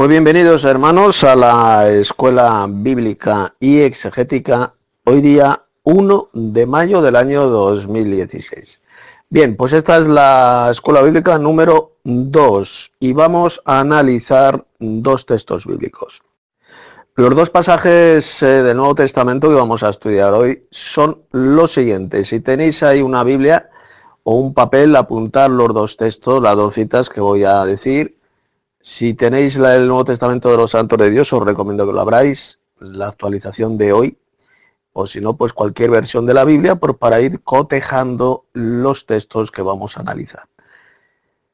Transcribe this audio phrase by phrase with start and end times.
[0.00, 7.16] Muy bienvenidos hermanos a la Escuela Bíblica y Exegética, hoy día 1 de mayo del
[7.16, 8.80] año 2016.
[9.28, 15.66] Bien, pues esta es la Escuela Bíblica número 2 y vamos a analizar dos textos
[15.66, 16.22] bíblicos.
[17.16, 22.28] Los dos pasajes eh, del Nuevo Testamento que vamos a estudiar hoy son los siguientes.
[22.28, 23.68] Si tenéis ahí una Biblia
[24.22, 28.17] o un papel, apuntar los dos textos, las dos citas que voy a decir
[28.80, 32.60] si tenéis el Nuevo Testamento de los Santos de Dios, os recomiendo que lo abráis,
[32.80, 34.18] la actualización de hoy,
[34.92, 39.50] o si no, pues cualquier versión de la Biblia, por, para ir cotejando los textos
[39.50, 40.48] que vamos a analizar.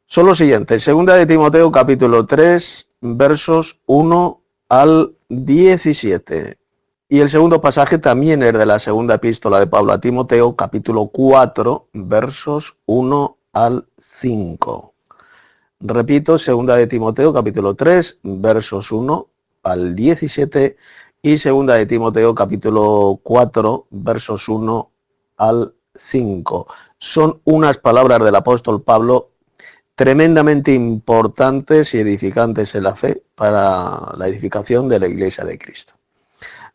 [0.07, 6.59] Son los siguientes, segunda de Timoteo capítulo 3, versos 1 al 17.
[7.09, 11.06] Y el segundo pasaje también es de la segunda epístola de Pablo a Timoteo, capítulo
[11.06, 14.94] 4, versos 1 al 5.
[15.80, 19.28] Repito, segunda de Timoteo, capítulo 3, versos 1
[19.64, 20.77] al 17
[21.20, 24.91] y segunda de Timoteo, capítulo 4, versos 1
[25.36, 26.66] al 5.
[26.98, 29.33] Son unas palabras del apóstol Pablo
[29.94, 35.94] tremendamente importantes y edificantes en la fe para la edificación de la iglesia de Cristo.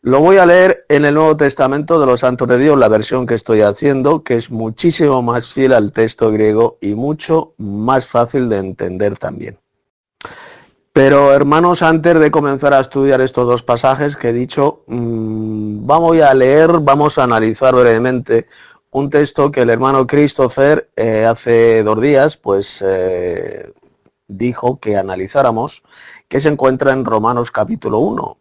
[0.02, 3.26] Lo voy a leer en el Nuevo Testamento de los Santos de Dios, la versión
[3.26, 8.48] que estoy haciendo, que es muchísimo más fiel al texto griego y mucho más fácil
[8.48, 9.58] de entender también.
[10.94, 16.18] Pero hermanos, antes de comenzar a estudiar estos dos pasajes que he dicho, mm, vamos
[16.22, 18.46] a leer, vamos a analizar brevemente
[18.92, 23.70] un texto que el hermano Christopher eh, hace dos días, pues eh,
[24.28, 25.82] dijo que analizáramos,
[26.26, 28.38] que se encuentra en Romanos capítulo 1.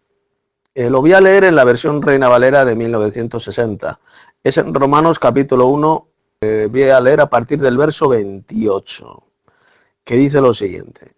[0.79, 3.99] Eh, lo voy a leer en la versión Reina Valera de 1960.
[4.41, 6.07] Es en Romanos capítulo 1,
[6.39, 9.23] eh, voy a leer a partir del verso 28,
[10.05, 11.15] que dice lo siguiente.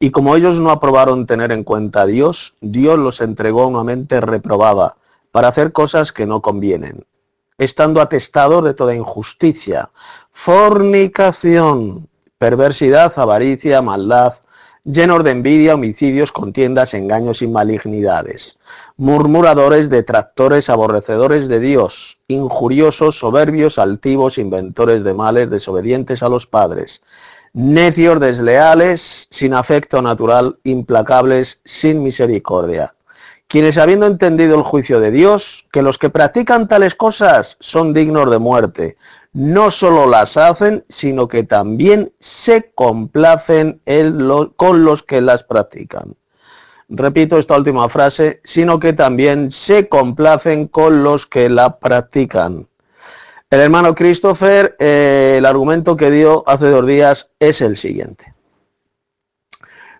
[0.00, 3.84] Y como ellos no aprobaron tener en cuenta a Dios, Dios los entregó a una
[3.84, 4.96] mente reprobada
[5.30, 7.04] para hacer cosas que no convienen,
[7.58, 9.90] estando atestados de toda injusticia,
[10.30, 12.08] fornicación,
[12.38, 14.36] perversidad, avaricia, maldad,
[14.84, 18.58] llenos de envidia, homicidios, contiendas, engaños y malignidades,
[18.96, 27.02] murmuradores, detractores, aborrecedores de Dios, injuriosos, soberbios, altivos, inventores de males, desobedientes a los padres,
[27.52, 32.94] necios, desleales, sin afecto natural, implacables, sin misericordia.
[33.46, 38.30] Quienes habiendo entendido el juicio de Dios, que los que practican tales cosas son dignos
[38.30, 38.96] de muerte,
[39.32, 43.80] no solo las hacen, sino que también se complacen
[44.56, 46.16] con los que las practican.
[46.88, 52.68] Repito esta última frase, sino que también se complacen con los que la practican.
[53.48, 58.34] El hermano Christopher, eh, el argumento que dio hace dos días es el siguiente.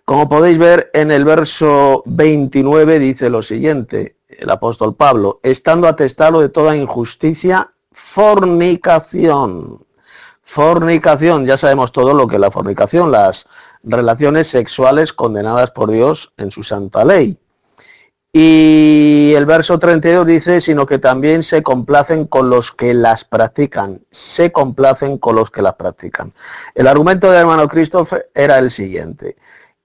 [0.05, 6.41] Como podéis ver en el verso 29 dice lo siguiente, el apóstol Pablo, estando atestado
[6.41, 7.72] de toda injusticia
[8.13, 9.83] fornicación.
[10.43, 13.47] Fornicación, ya sabemos todo lo que es la fornicación, las
[13.81, 17.37] relaciones sexuales condenadas por Dios en su santa ley.
[18.31, 24.01] Y el verso 32 dice, sino que también se complacen con los que las practican,
[24.11, 26.33] se complacen con los que las practican.
[26.75, 29.37] El argumento del hermano Christopher era el siguiente,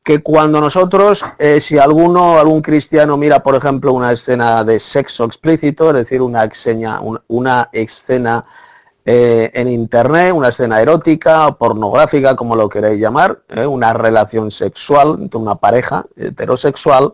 [0.08, 5.24] que cuando nosotros, eh, si alguno, algún cristiano mira, por ejemplo, una escena de sexo
[5.24, 8.42] explícito, es decir, una, escena, una escena
[9.04, 15.18] eh, en internet, una escena erótica, pornográfica, como lo queréis llamar, eh, una relación sexual
[15.20, 17.12] entre una pareja heterosexual,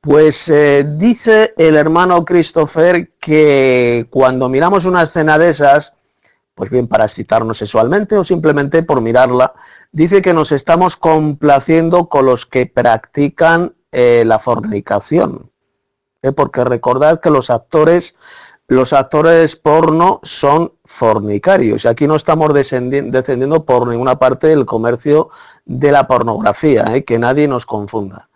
[0.00, 0.52] pues
[0.98, 5.92] dice el hermano Christopher que cuando miramos una escena de esas,
[6.56, 9.52] pues bien para excitarnos sexualmente o simplemente por mirarla,
[9.92, 15.50] dice que nos estamos complaciendo con los que practican eh, la fornicación.
[16.22, 16.32] ¿eh?
[16.32, 18.14] Porque recordad que los actores,
[18.68, 21.84] los actores porno son fornicarios.
[21.84, 25.28] Aquí no estamos descendiendo por ninguna parte del comercio
[25.66, 27.04] de la pornografía, ¿eh?
[27.04, 28.30] que nadie nos confunda.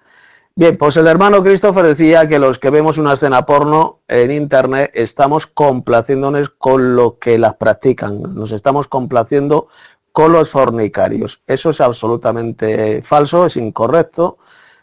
[0.56, 4.91] Bien, pues el hermano Christopher decía que los que vemos una escena porno en internet
[4.95, 9.69] estamos complaciéndonos con lo que las practican, nos estamos complaciendo
[10.13, 11.41] con los fornicarios.
[11.47, 14.39] Eso es absolutamente falso, es incorrecto.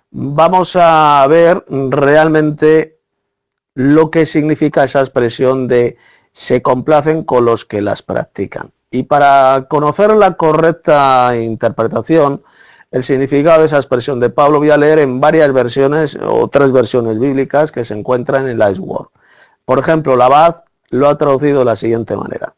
[0.09, 2.99] Vamos a ver realmente
[3.73, 5.97] lo que significa esa expresión de
[6.31, 8.71] se complacen con los que las practican.
[8.89, 12.41] Y para conocer la correcta interpretación,
[12.91, 16.71] el significado de esa expresión de Pablo voy a leer en varias versiones o tres
[16.71, 19.09] versiones bíblicas que se encuentran en la Word.
[19.65, 20.55] Por ejemplo, la Abad
[20.89, 22.53] lo ha traducido de la siguiente manera.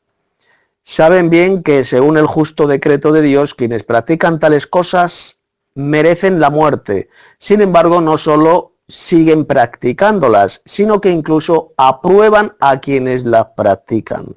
[0.84, 5.38] Saben bien que según el justo decreto de Dios, quienes practican tales cosas
[5.74, 7.10] merecen la muerte.
[7.40, 14.36] Sin embargo, no solo siguen practicándolas, sino que incluso aprueban a quienes las practican.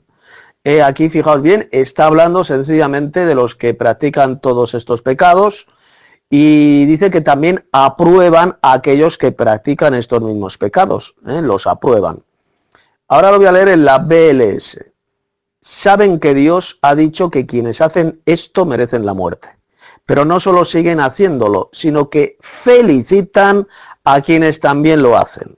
[0.85, 5.67] aquí, fijaos bien, está hablando sencillamente de los que practican todos estos pecados
[6.30, 11.42] y dice que también aprueban a aquellos que practican estos mismos pecados, ¿eh?
[11.42, 12.22] los aprueban.
[13.08, 14.78] Ahora lo voy a leer en la BLS.
[15.60, 19.48] Saben que Dios ha dicho que quienes hacen esto merecen la muerte.
[20.06, 23.69] Pero no solo siguen haciéndolo, sino que felicitan
[24.04, 25.56] a quienes también lo hacen.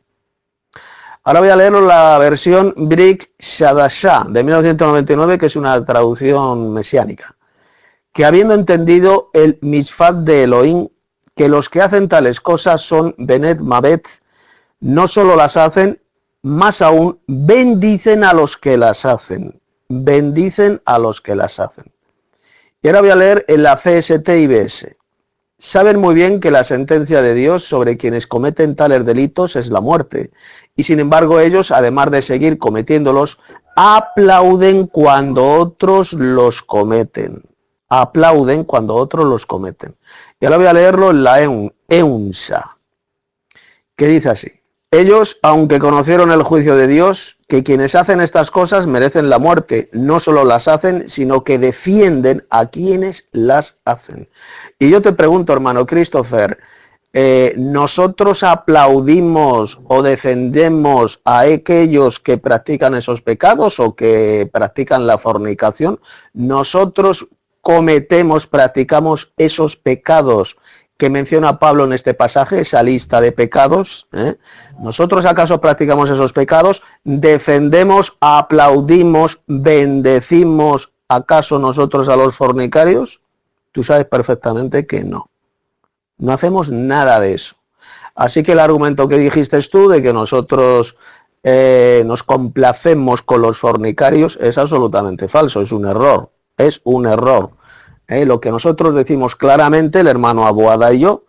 [1.22, 7.34] Ahora voy a leer la versión Brik Shadashah de 1999, que es una traducción mesiánica.
[8.14, 10.88] Que habiendo entendido el Mishfat de Elohim,
[11.37, 14.08] que los que hacen tales cosas son Benet Mabet,
[14.81, 16.00] no solo las hacen,
[16.43, 19.61] más aún bendicen a los que las hacen.
[19.88, 21.93] Bendicen a los que las hacen.
[22.82, 24.96] Y ahora voy a leer en la CST IBS.
[25.58, 29.81] Saben muy bien que la sentencia de Dios sobre quienes cometen tales delitos es la
[29.81, 30.31] muerte.
[30.76, 33.38] Y sin embargo ellos, además de seguir cometiéndolos,
[33.75, 37.43] aplauden cuando otros los cometen.
[38.00, 39.94] Aplauden cuando otros los cometen.
[40.41, 41.41] Y ahora voy a leerlo en la
[41.88, 42.76] EUNSA,
[43.96, 44.52] que dice así.
[44.91, 49.91] Ellos, aunque conocieron el juicio de Dios, que quienes hacen estas cosas merecen la muerte,
[49.93, 54.29] no solo las hacen, sino que defienden a quienes las hacen.
[54.79, 56.58] Y yo te pregunto, hermano Christopher,
[57.12, 65.19] eh, ¿nosotros aplaudimos o defendemos a aquellos que practican esos pecados o que practican la
[65.19, 66.00] fornicación?
[66.32, 67.29] ¿Nosotros
[67.64, 70.56] cometemos, practicamos esos pecados
[70.96, 74.06] que menciona Pablo en este pasaje, esa lista de pecados.
[74.12, 74.37] ¿eh?
[74.78, 76.82] ¿Nosotros acaso practicamos esos pecados?
[77.02, 83.20] ¿Defendemos, aplaudimos, bendecimos acaso nosotros a los fornicarios?
[83.72, 85.31] Tú sabes perfectamente que no.
[86.19, 87.56] No hacemos nada de eso.
[88.14, 90.94] Así que el argumento que dijiste tú de que nosotros
[91.43, 97.51] eh, nos complacemos con los fornicarios es absolutamente falso, es un error, es un error.
[98.09, 98.27] ¿eh?
[98.27, 101.25] lo que nosotros decimos claramente, el hermano Aboada y yo,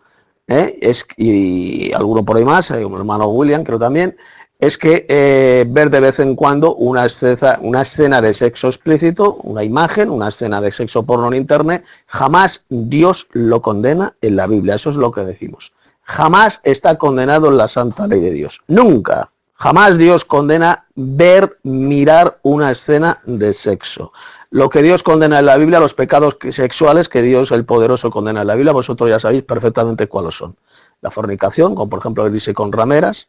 [0.46, 0.78] ¿eh?
[0.80, 4.16] es, y alguno por ahí más, el hermano William creo también,
[4.58, 9.34] es que eh, ver de vez en cuando una escena, una escena de sexo explícito,
[9.42, 14.46] una imagen, una escena de sexo porno en internet, jamás Dios lo condena en la
[14.46, 15.72] Biblia, eso es lo que decimos.
[16.02, 18.62] Jamás está condenado en la santa ley de Dios.
[18.68, 19.30] Nunca.
[19.58, 24.12] Jamás Dios condena ver, mirar una escena de sexo
[24.50, 28.42] lo que Dios condena en la Biblia, los pecados sexuales que Dios el poderoso condena
[28.42, 30.56] en la Biblia, vosotros ya sabéis perfectamente cuáles son.
[31.00, 33.28] La fornicación, como por ejemplo dice con rameras,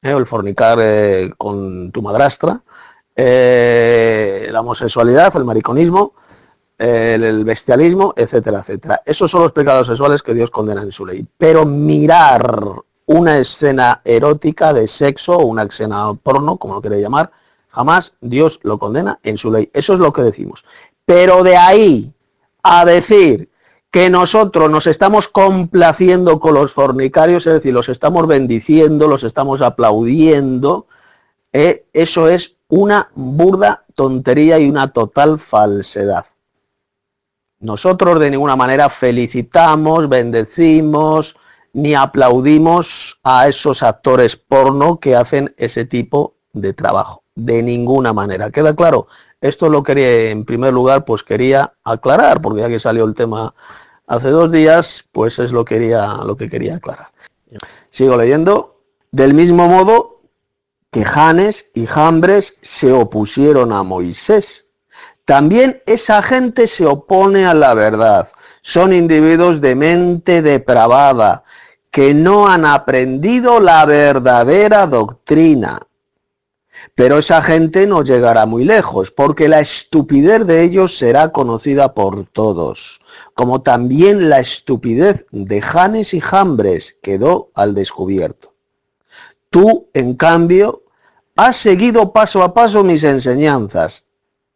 [0.00, 2.60] eh, o el fornicar eh, con tu madrastra,
[3.16, 6.14] eh, la homosexualidad, el mariconismo,
[6.78, 9.02] el bestialismo, etcétera, etcétera.
[9.04, 11.26] Esos son los pecados sexuales que Dios condena en su ley.
[11.36, 17.30] Pero mirar una escena erótica de sexo o una escena porno, como lo quiere llamar,
[17.78, 19.70] Jamás Dios lo condena en su ley.
[19.72, 20.64] Eso es lo que decimos.
[21.04, 22.12] Pero de ahí
[22.62, 23.50] a decir
[23.90, 29.62] que nosotros nos estamos complaciendo con los fornicarios, es decir, los estamos bendiciendo, los estamos
[29.62, 30.86] aplaudiendo,
[31.52, 36.26] eh, eso es una burda tontería y una total falsedad.
[37.60, 41.36] Nosotros de ninguna manera felicitamos, bendecimos,
[41.78, 48.50] ni aplaudimos a esos actores porno que hacen ese tipo de trabajo de ninguna manera.
[48.50, 49.06] ¿Queda claro?
[49.40, 53.54] Esto lo quería, en primer lugar, pues quería aclarar, porque ya que salió el tema
[54.08, 57.12] hace dos días, pues es lo, quería, lo que quería aclarar.
[57.90, 58.82] Sigo leyendo.
[59.12, 60.22] Del mismo modo
[60.90, 64.66] que Janes y Jambres se opusieron a Moisés.
[65.24, 68.30] También esa gente se opone a la verdad.
[68.62, 71.44] Son individuos de mente depravada,
[71.90, 75.88] que no han aprendido la verdadera doctrina
[76.98, 82.26] pero esa gente no llegará muy lejos, porque la estupidez de ellos será conocida por
[82.26, 83.00] todos,
[83.34, 88.54] como también la estupidez de Janes y Jambres quedó al descubierto.
[89.48, 90.82] Tú, en cambio,
[91.36, 94.04] has seguido paso a paso mis enseñanzas,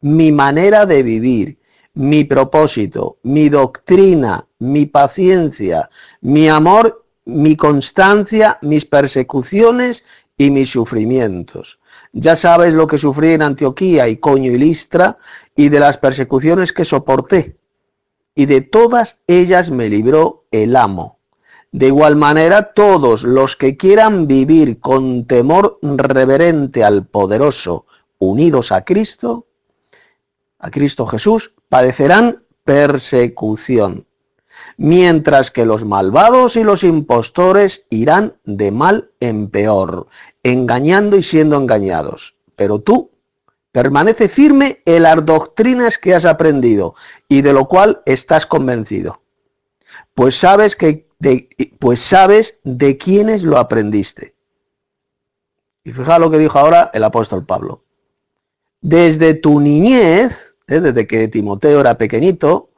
[0.00, 1.58] mi manera de vivir,
[1.94, 10.04] mi propósito, mi doctrina, mi paciencia, mi amor, mi constancia, mis persecuciones
[10.36, 11.78] y mis sufrimientos
[12.12, 15.18] ya sabes lo que sufrí en Antioquía, y Coño y Listra,
[15.56, 17.56] y de las persecuciones que soporté.
[18.34, 21.18] Y de todas ellas me libró el amo.
[21.70, 27.86] De igual manera, todos los que quieran vivir con temor reverente al poderoso,
[28.18, 29.46] unidos a Cristo,
[30.58, 34.06] a Cristo Jesús, padecerán persecución.
[34.76, 40.08] Mientras que los malvados y los impostores irán de mal en peor,
[40.42, 42.34] engañando y siendo engañados.
[42.56, 43.10] Pero tú
[43.72, 46.94] permanece firme en las doctrinas que has aprendido
[47.28, 49.22] y de lo cual estás convencido.
[50.14, 51.48] Pues sabes que de,
[51.78, 54.34] pues sabes de quiénes lo aprendiste.
[55.84, 57.84] Y fija lo que dijo ahora el apóstol Pablo.
[58.80, 60.80] Desde tu niñez, ¿eh?
[60.80, 62.70] desde que Timoteo era pequeñito,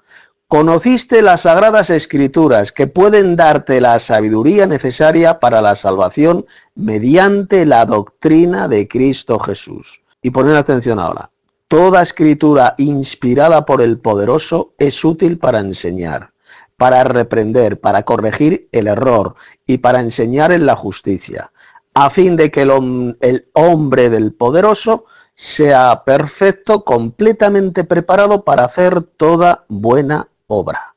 [0.55, 6.47] conociste las sagradas escrituras que pueden darte la sabiduría necesaria para la salvación
[6.77, 10.03] mediante la doctrina de Cristo Jesús.
[10.23, 11.31] Y poner atención ahora.
[11.67, 16.31] Toda escritura inspirada por el poderoso es útil para enseñar,
[16.77, 19.35] para reprender, para corregir el error
[19.67, 21.51] y para enseñar en la justicia,
[21.95, 29.03] a fin de que el, el hombre del poderoso sea perfecto, completamente preparado para hacer
[29.03, 30.95] toda buena obra.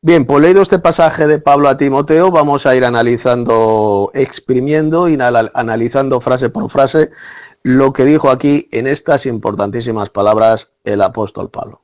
[0.00, 5.16] Bien, pues leído este pasaje de Pablo a Timoteo, vamos a ir analizando, exprimiendo y
[5.20, 7.10] analizando frase por frase
[7.62, 11.80] lo que dijo aquí en estas importantísimas palabras el apóstol Pablo.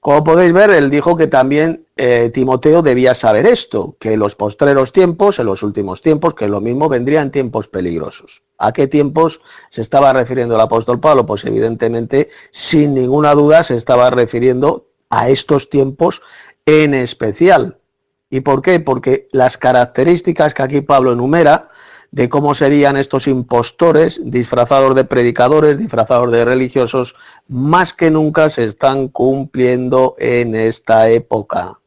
[0.00, 4.34] Como podéis ver, él dijo que también eh, Timoteo debía saber esto, que en los
[4.34, 8.42] postreros tiempos, en los últimos tiempos, que lo mismo vendrían tiempos peligrosos.
[8.56, 11.26] ¿A qué tiempos se estaba refiriendo el apóstol Pablo?
[11.26, 16.22] Pues evidentemente, sin ninguna duda, se estaba refiriendo a estos tiempos
[16.64, 17.76] en especial.
[18.30, 18.80] ¿Y por qué?
[18.80, 21.68] Porque las características que aquí Pablo enumera
[22.12, 27.14] de cómo serían estos impostores disfrazados de predicadores, disfrazados de religiosos,
[27.48, 31.78] más que nunca se están cumpliendo en esta época,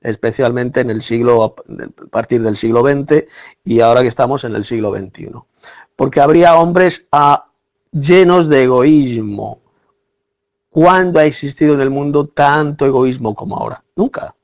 [0.00, 1.54] especialmente en el siglo, a
[2.10, 3.24] partir del siglo XX
[3.64, 5.32] y ahora que estamos en el siglo XXI.
[5.96, 7.46] Porque habría hombres a,
[7.92, 9.61] llenos de egoísmo.
[10.72, 13.84] ¿Cuándo ha existido en el mundo tanto egoísmo como ahora?
[13.94, 14.34] Nunca.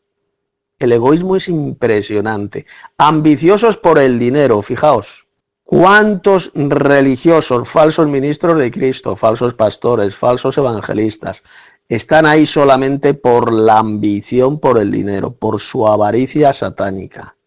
[0.78, 2.66] El egoísmo es impresionante.
[2.98, 5.26] Ambiciosos por el dinero, fijaos.
[5.64, 11.42] ¿Cuántos religiosos, falsos ministros de Cristo, falsos pastores, falsos evangelistas,
[11.88, 17.37] están ahí solamente por la ambición por el dinero, por su avaricia satánica?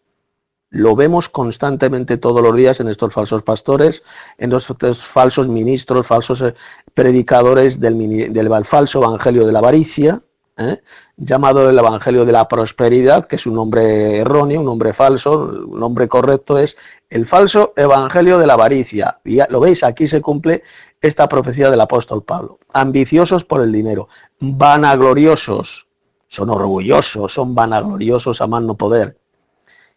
[0.72, 4.02] Lo vemos constantemente todos los días en estos falsos pastores,
[4.38, 6.54] en estos falsos ministros, falsos eh,
[6.94, 10.22] predicadores del, falso evangelio de la avaricia,
[10.56, 10.80] ¿eh?
[11.18, 15.78] llamado el Evangelio de la Prosperidad, que es un nombre erróneo, un nombre falso, un
[15.78, 16.74] nombre correcto es
[17.10, 19.20] el falso Evangelio de la Avaricia.
[19.24, 20.62] Y ya, lo veis, aquí se cumple
[21.02, 22.60] esta profecía del apóstol Pablo.
[22.72, 24.08] Ambiciosos por el dinero,
[24.40, 25.86] vanagloriosos,
[26.28, 29.18] son orgullosos, son vanagloriosos a más no poder.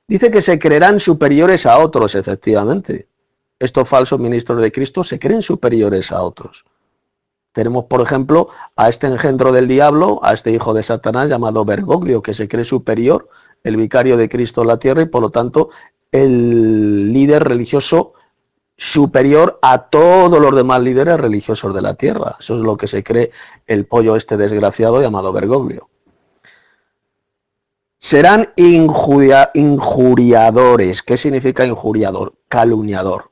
[0.07, 3.07] Dice que se creerán superiores a otros, efectivamente.
[3.57, 6.65] Estos falsos ministros de Cristo se creen superiores a otros.
[7.53, 12.21] Tenemos, por ejemplo, a este engendro del diablo, a este hijo de Satanás llamado Bergoglio,
[12.21, 13.29] que se cree superior,
[13.63, 15.69] el vicario de Cristo en la tierra y por lo tanto
[16.11, 18.13] el líder religioso
[18.77, 22.35] superior a todos los demás líderes religiosos de la tierra.
[22.39, 23.31] Eso es lo que se cree
[23.65, 25.89] el pollo este desgraciado llamado Bergoglio.
[28.05, 31.01] Serán injuriadores.
[31.01, 32.35] ¿Qué significa injuriador?
[32.47, 33.31] Calumniador.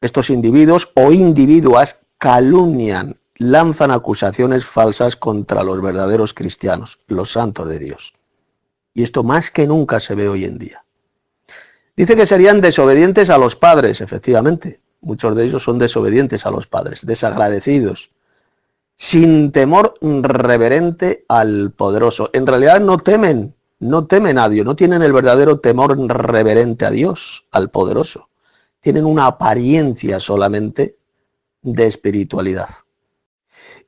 [0.00, 7.78] Estos individuos o individuas calumnian, lanzan acusaciones falsas contra los verdaderos cristianos, los santos de
[7.78, 8.14] Dios.
[8.94, 10.82] Y esto más que nunca se ve hoy en día.
[11.94, 14.80] Dice que serían desobedientes a los padres, efectivamente.
[15.02, 18.11] Muchos de ellos son desobedientes a los padres, desagradecidos,
[19.02, 22.30] sin temor reverente al poderoso.
[22.32, 26.90] En realidad no temen, no temen a Dios, no tienen el verdadero temor reverente a
[26.92, 28.28] Dios, al poderoso.
[28.80, 30.98] Tienen una apariencia solamente
[31.62, 32.68] de espiritualidad.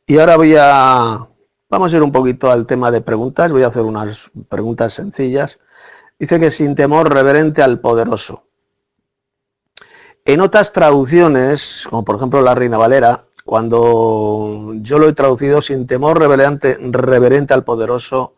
[0.04, 1.28] Y ahora voy a,
[1.70, 4.18] vamos a ir un poquito al tema de preguntas, voy a hacer unas
[4.48, 5.60] preguntas sencillas.
[6.18, 8.48] Dice que sin temor reverente al poderoso.
[10.24, 15.86] En otras traducciones, como por ejemplo la Reina Valera, cuando yo lo he traducido sin
[15.86, 18.34] temor reverente, reverente al poderoso,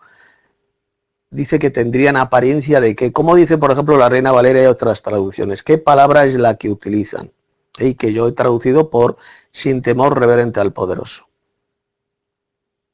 [1.30, 5.02] dice que tendrían apariencia de que, como dice por ejemplo la Reina Valera y otras
[5.02, 7.30] traducciones, ¿qué palabra es la que utilizan?
[7.78, 9.16] y que yo he traducido por
[9.52, 11.26] sin temor reverente al poderoso.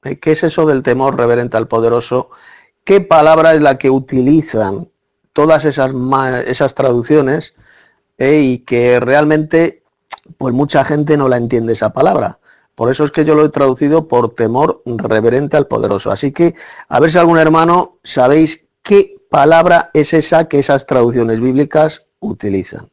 [0.04, 0.19] ¿Eh?
[0.19, 2.31] ¿Qué es eso del temor reverente al poderoso?
[2.85, 4.88] ¿Qué palabra es la que utilizan
[5.33, 5.92] todas esas,
[6.47, 7.54] esas traducciones
[8.19, 8.40] ¿Eh?
[8.40, 9.82] y que realmente
[10.38, 12.38] pues mucha gente no la entiende esa palabra?
[12.75, 16.11] Por eso es que yo lo he traducido por temor reverente al poderoso.
[16.11, 16.55] Así que
[16.88, 22.91] a ver si algún hermano sabéis qué palabra es esa que esas traducciones bíblicas utilizan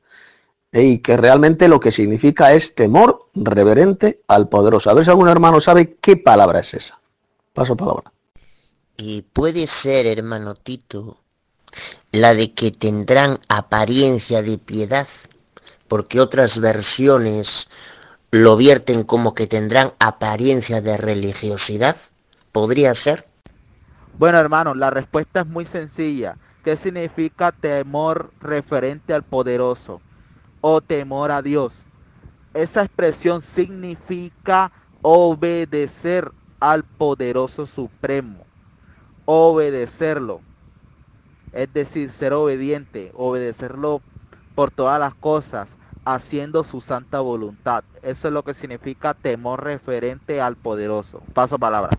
[0.71, 4.89] y que realmente lo que significa es temor reverente al poderoso.
[4.89, 6.99] A ver si algún hermano sabe qué palabra es esa.
[7.53, 8.11] Paso palabra.
[8.97, 11.17] Y puede ser, hermano Tito,
[12.11, 15.07] la de que tendrán apariencia de piedad,
[15.89, 17.67] porque otras versiones
[18.31, 21.97] lo vierten como que tendrán apariencia de religiosidad.
[22.51, 23.27] ¿Podría ser?
[24.17, 26.37] Bueno, hermano, la respuesta es muy sencilla.
[26.63, 30.01] ¿Qué significa temor referente al poderoso
[30.61, 31.83] o temor a Dios?
[32.53, 38.45] Esa expresión significa obedecer al poderoso supremo.
[39.25, 40.41] Obedecerlo.
[41.53, 44.01] Es decir, ser obediente, obedecerlo
[44.53, 45.69] por todas las cosas,
[46.13, 47.83] haciendo su santa voluntad.
[48.01, 51.21] Eso es lo que significa temor referente al poderoso.
[51.33, 51.91] Paso palabra.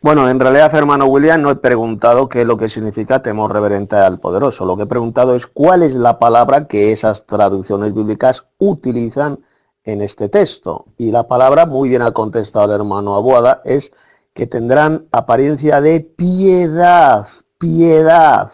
[0.00, 3.96] Bueno, en realidad, hermano William, no he preguntado qué es lo que significa temor reverente
[3.96, 4.64] al poderoso.
[4.64, 9.44] Lo que he preguntado es cuál es la palabra que esas traducciones bíblicas utilizan
[9.84, 10.86] en este texto.
[10.98, 13.92] Y la palabra, muy bien ha contestado el hermano Abuada, es
[14.34, 17.26] que tendrán apariencia de piedad,
[17.58, 18.50] piedad.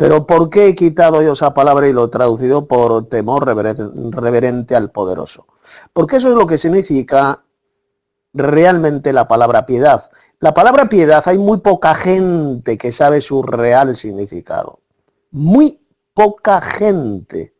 [0.00, 4.74] Pero ¿por qué he quitado yo esa palabra y lo he traducido por temor reverente
[4.74, 5.46] al poderoso?
[5.92, 7.42] Porque eso es lo que significa
[8.32, 10.10] realmente la palabra piedad.
[10.38, 14.78] La palabra piedad hay muy poca gente que sabe su real significado.
[15.32, 15.82] Muy
[16.14, 17.52] poca gente.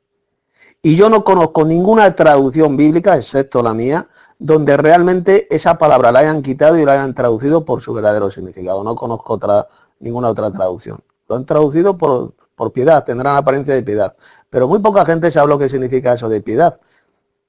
[0.80, 6.20] Y yo no conozco ninguna traducción bíblica, excepto la mía, donde realmente esa palabra la
[6.20, 8.82] hayan quitado y la hayan traducido por su verdadero significado.
[8.82, 9.68] No conozco otra,
[9.98, 11.02] ninguna otra traducción.
[11.30, 12.34] Lo han traducido por,
[12.74, 14.16] piedad, tendrán apariencia de piedad.
[14.50, 16.80] Pero muy poca gente sabe lo que significa eso de piedad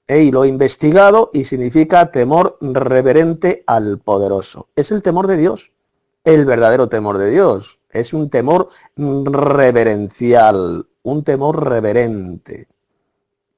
[0.08, 4.68] y lo he investigado y significa temor reverente al poderoso.
[4.76, 5.72] Es el temor de Dios,
[6.24, 7.80] el verdadero temor de Dios.
[7.90, 12.68] Es un temor reverencial, un temor reverente.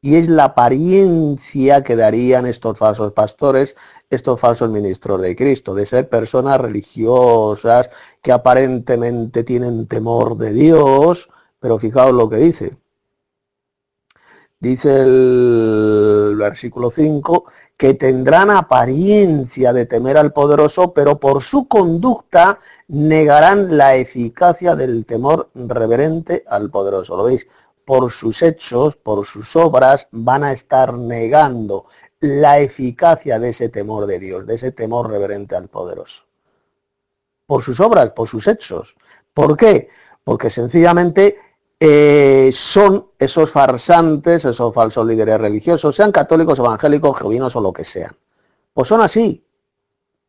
[0.01, 3.75] Y es la apariencia que darían estos falsos pastores,
[4.15, 7.89] estos falsos ministros de Cristo, de ser personas religiosas
[8.22, 11.29] que aparentemente tienen temor de Dios,
[11.60, 12.77] pero fijaos lo que dice,
[14.60, 17.46] dice el versículo 5,
[17.77, 25.05] que tendrán apariencia de temer al poderoso, pero por su conducta negarán la eficacia del
[25.05, 27.18] temor reverente al poderoso.
[27.18, 27.46] ¿Lo veis?
[27.85, 31.85] Por sus hechos, por sus obras, van a estar negando
[32.24, 36.24] la eficacia de ese temor de Dios, de ese temor reverente al poderoso.
[37.46, 38.96] Por sus obras, por sus hechos.
[39.33, 39.90] ¿Por qué?
[40.24, 41.38] Porque sencillamente
[41.77, 47.83] eh, son esos farsantes, esos falsos líderes religiosos, sean católicos, evangélicos, jevinos o lo que
[47.83, 48.16] sean.
[48.74, 49.46] Pues son así,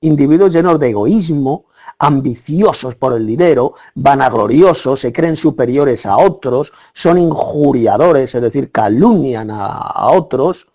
[0.01, 1.67] individuos llenos de egoísmo,
[2.01, 9.53] ambiciosos por el dinero, vanagloriosos, se creen superiores a otros, son injuriadores, es decir, calumnian
[9.53, 10.67] a otros,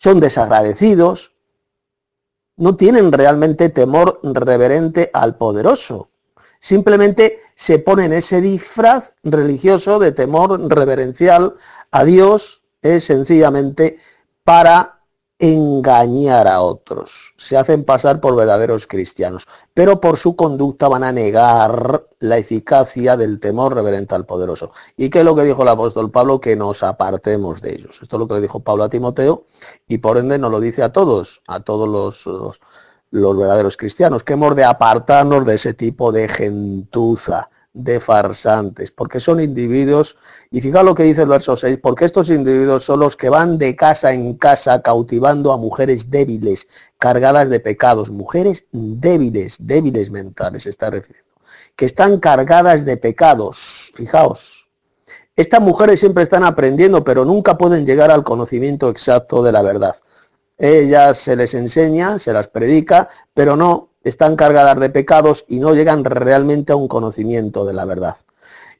[0.00, 1.32] son desagradecidos,
[2.56, 6.08] no tienen realmente temor reverente al poderoso.
[6.58, 11.56] Simplemente se ponen ese disfraz religioso de temor reverencial
[11.90, 13.98] a Dios, es sencillamente
[14.42, 14.99] para
[15.40, 17.34] engañar a otros.
[17.38, 23.16] Se hacen pasar por verdaderos cristianos, pero por su conducta van a negar la eficacia
[23.16, 24.72] del temor reverente al poderoso.
[24.98, 26.42] ¿Y qué es lo que dijo el apóstol Pablo?
[26.42, 27.98] Que nos apartemos de ellos.
[28.02, 29.46] Esto es lo que le dijo Pablo a Timoteo
[29.88, 32.60] y por ende nos lo dice a todos, a todos los
[33.10, 39.20] los verdaderos cristianos, que hemos de apartarnos de ese tipo de gentuza, de farsantes, porque
[39.20, 40.16] son individuos,
[40.50, 43.58] y fijaos lo que dice el verso 6, porque estos individuos son los que van
[43.58, 46.66] de casa en casa cautivando a mujeres débiles,
[46.98, 51.30] cargadas de pecados, mujeres débiles, débiles mentales, está refiriendo,
[51.76, 54.68] que están cargadas de pecados, fijaos.
[55.36, 59.96] Estas mujeres siempre están aprendiendo, pero nunca pueden llegar al conocimiento exacto de la verdad.
[60.58, 65.74] Ellas se les enseña, se las predica, pero no están cargadas de pecados y no
[65.74, 68.16] llegan realmente a un conocimiento de la verdad.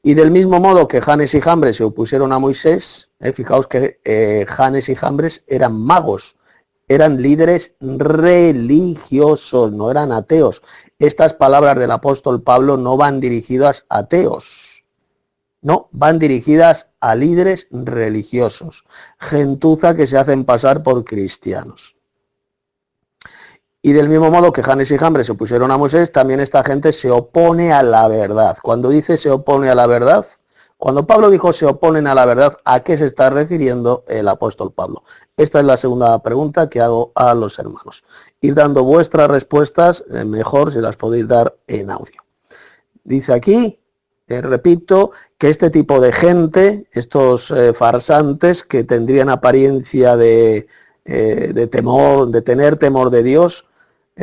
[0.03, 4.01] Y del mismo modo que Janes y Jambres se opusieron a Moisés, eh, fijaos que
[4.05, 6.37] eh, Janes y Jambres eran magos,
[6.89, 10.63] eran líderes religiosos, no eran ateos.
[10.99, 14.85] Estas palabras del apóstol Pablo no van dirigidas a ateos,
[15.63, 18.85] no, van dirigidas a líderes religiosos,
[19.19, 22.00] gentuza que se hacen pasar por cristianos.
[23.83, 26.93] Y del mismo modo que Janes y Jambres se opusieron a Moisés, también esta gente
[26.93, 28.59] se opone a la verdad.
[28.63, 30.27] Cuando dice se opone a la verdad,
[30.77, 34.73] cuando Pablo dijo se oponen a la verdad, ¿a qué se está refiriendo el apóstol
[34.73, 35.05] Pablo?
[35.37, 38.05] Esta es la segunda pregunta que hago a los hermanos.
[38.41, 42.23] Ir dando vuestras respuestas, eh, mejor si las podéis dar en audio.
[43.05, 43.81] Dice aquí,
[44.27, 50.69] repito, que este tipo de gente, estos eh, farsantes que tendrían apariencia de,
[51.05, 53.67] eh, de, temor, de tener temor de Dios,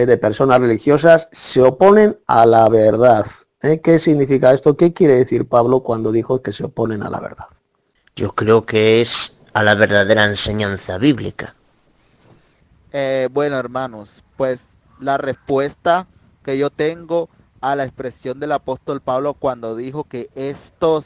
[0.06, 3.26] de personas religiosas se oponen a la verdad.
[3.62, 3.82] ¿Eh?
[3.82, 4.78] ¿Qué significa esto?
[4.78, 7.48] ¿Qué quiere decir Pablo cuando dijo que se oponen a la verdad?
[8.16, 11.56] Yo creo que es a la verdadera enseñanza bíblica.
[12.92, 14.62] Eh, bueno, hermanos, pues
[15.00, 16.08] la respuesta
[16.44, 17.30] que yo tengo
[17.62, 21.06] a la expresión del apóstol Pablo cuando dijo que estos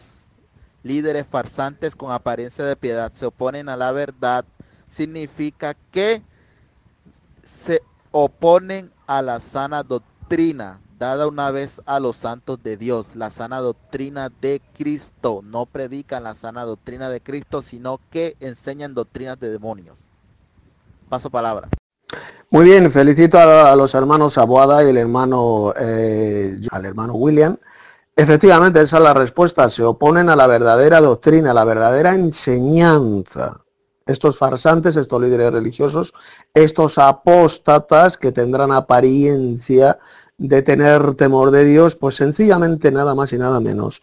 [0.84, 4.46] líderes farsantes con apariencia de piedad se oponen a la verdad,
[4.90, 6.24] significa que
[8.12, 13.60] oponen a la sana doctrina dada una vez a los santos de Dios, la sana
[13.60, 15.42] doctrina de Cristo.
[15.44, 19.98] No predican la sana doctrina de Cristo, sino que enseñan doctrinas de demonios.
[21.10, 21.70] Paso palabra.
[22.52, 27.58] Muy bien, felicito a, los hermanos Aboada y el hermano, eh, al hermano William.
[28.16, 29.70] Efectivamente, esa es la respuesta.
[29.70, 33.62] Se oponen a la verdadera doctrina, a la verdadera enseñanza.
[34.06, 36.14] Estos farsantes, estos líderes religiosos,
[36.54, 40.00] estos apóstatas que tendrán apariencia
[40.38, 44.02] de tener temor de Dios, pues sencillamente nada más y nada menos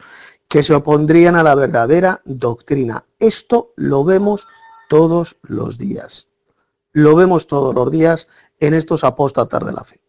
[0.48, 3.04] que se opondrían a la verdadera doctrina.
[3.18, 4.46] Esto lo vemos
[4.88, 6.28] todos los días.
[6.92, 10.00] Lo vemos todos los días en estos apóstatas de la fe.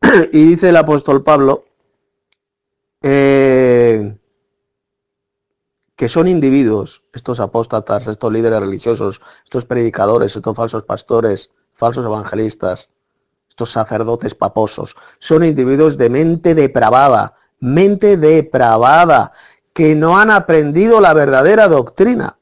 [0.32, 1.64] y dice el apóstol Pablo
[3.02, 4.16] eh,
[6.00, 12.88] que son individuos, estos apóstatas, estos líderes religiosos, estos predicadores, estos falsos pastores, falsos evangelistas,
[13.50, 19.32] estos sacerdotes paposos, son individuos de mente depravada, mente depravada,
[19.74, 22.38] que no han aprendido la verdadera doctrina.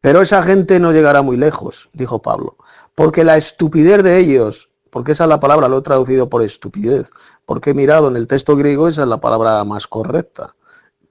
[0.00, 2.56] Pero esa gente no llegará muy lejos, dijo Pablo,
[2.94, 7.10] porque la estupidez de ellos, porque esa es la palabra, lo he traducido por estupidez,
[7.44, 10.54] porque he mirado en el texto griego, esa es la palabra más correcta,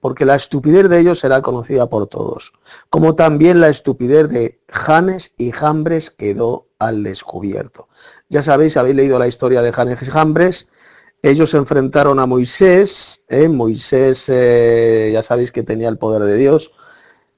[0.02, 2.52] porque la estupidez de ellos será conocida por todos,
[2.90, 7.86] como también la estupidez de Janes y Jambres quedó al descubierto.
[8.28, 10.66] Ya sabéis, habéis leído la historia de Janes y Jambres,
[11.22, 13.48] ellos se enfrentaron a Moisés, ¿eh?
[13.48, 16.72] Moisés eh, ya sabéis que tenía el poder de Dios,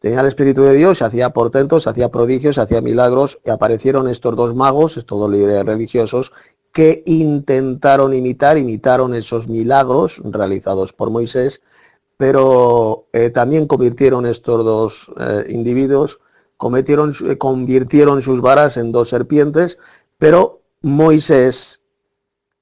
[0.00, 4.54] Tenía el Espíritu de Dios, hacía portentos, hacía prodigios, hacía milagros y aparecieron estos dos
[4.54, 6.30] magos, estos dos líderes religiosos,
[6.74, 11.62] que intentaron imitar, imitaron esos milagros realizados por Moisés,
[12.16, 16.20] pero eh, también convirtieron estos dos eh, individuos,
[16.56, 19.78] cometieron, eh, convirtieron sus varas en dos serpientes,
[20.18, 21.80] pero Moisés,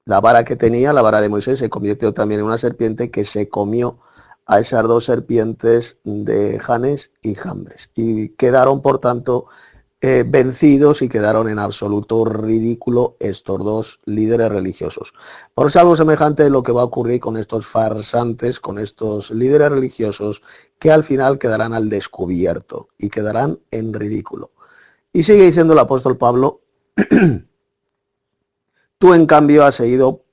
[0.05, 3.25] la vara que tenía, la vara de Moisés, se convirtió también en una serpiente que
[3.25, 3.99] se comió
[4.45, 7.89] a esas dos serpientes de Janes y Jambres.
[7.95, 9.45] Y quedaron, por tanto,
[10.05, 15.13] eh, vencidos y quedaron en absoluto ridículo estos dos líderes religiosos.
[15.53, 19.31] Por eso algo semejante de lo que va a ocurrir con estos farsantes, con estos
[19.31, 20.41] líderes religiosos,
[20.77, 24.51] que al final quedarán al descubierto y quedarán en ridículo.
[25.13, 26.59] Y sigue diciendo el apóstol Pablo,
[28.97, 30.25] tú en cambio has seguido,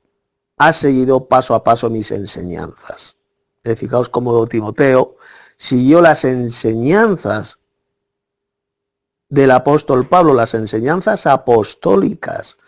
[0.72, 3.20] seguido paso a paso mis enseñanzas
[3.62, 5.16] eh, fijaos cómo Timoteo
[5.56, 7.61] siguió las enseñanzas
[9.30, 12.58] del apóstol Pablo, las enseñanzas apostólicas,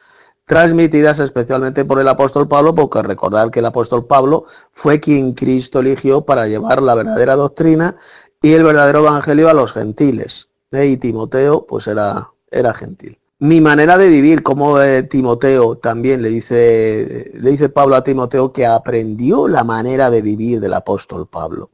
[0.46, 5.80] transmitidas especialmente por el apóstol Pablo, porque recordar que el apóstol Pablo fue quien Cristo
[5.80, 7.96] eligió para llevar la verdadera doctrina
[8.40, 10.48] y el verdadero evangelio a los gentiles.
[10.70, 14.78] Eh, y Timoteo pues era, era gentil mi manera de vivir, como
[15.10, 20.60] Timoteo también le dice, le dice Pablo a Timoteo que aprendió la manera de vivir
[20.60, 21.70] del apóstol Pablo.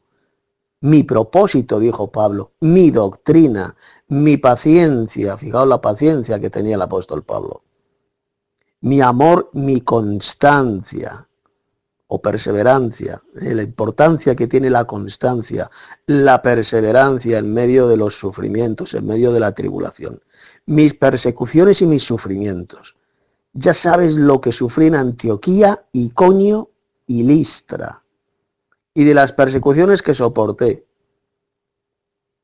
[0.80, 3.76] Mi propósito, dijo Pablo, mi doctrina,
[4.08, 7.62] mi paciencia, fijaos la paciencia que tenía el apóstol Pablo.
[8.80, 11.26] Mi amor, mi constancia
[12.10, 15.70] o perseverancia, eh, la importancia que tiene la constancia,
[16.06, 20.20] la perseverancia en medio de los sufrimientos, en medio de la tribulación
[20.68, 22.94] mis persecuciones y mis sufrimientos.
[23.54, 26.70] Ya sabes lo que sufrí en Antioquía, Iconio
[27.06, 28.02] y Listra,
[28.92, 30.84] y de las persecuciones que soporté.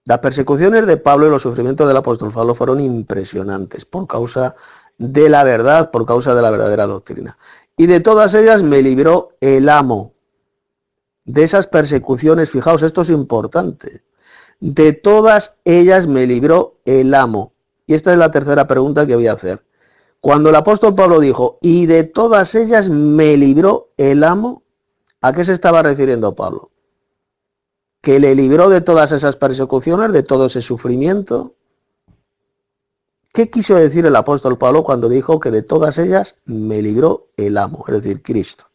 [0.07, 4.55] Las persecuciones de Pablo y los sufrimientos del apóstol Pablo fueron impresionantes por causa
[4.99, 7.39] de la verdad, por causa de la verdadera doctrina.
[7.77, 10.13] Y de todas ellas me libró el amo.
[11.25, 14.03] De esas persecuciones, fijaos, esto es importante.
[14.61, 17.55] De todas ellas me libró el amo.
[17.87, 19.65] Y esta es la tercera pregunta que voy a hacer.
[20.21, 24.65] Cuando el apóstol Pablo dijo, y de todas ellas me libró el amo,
[25.23, 26.71] ¿a qué se estaba refiriendo Pablo?
[28.05, 31.55] ¿Que le libró de todas esas persecuciones, de todo ese sufrimiento?
[33.33, 37.57] ¿Qué quiso decir el apóstol Pablo cuando dijo que de todas ellas me libró el
[37.57, 38.67] amo, es decir, Cristo?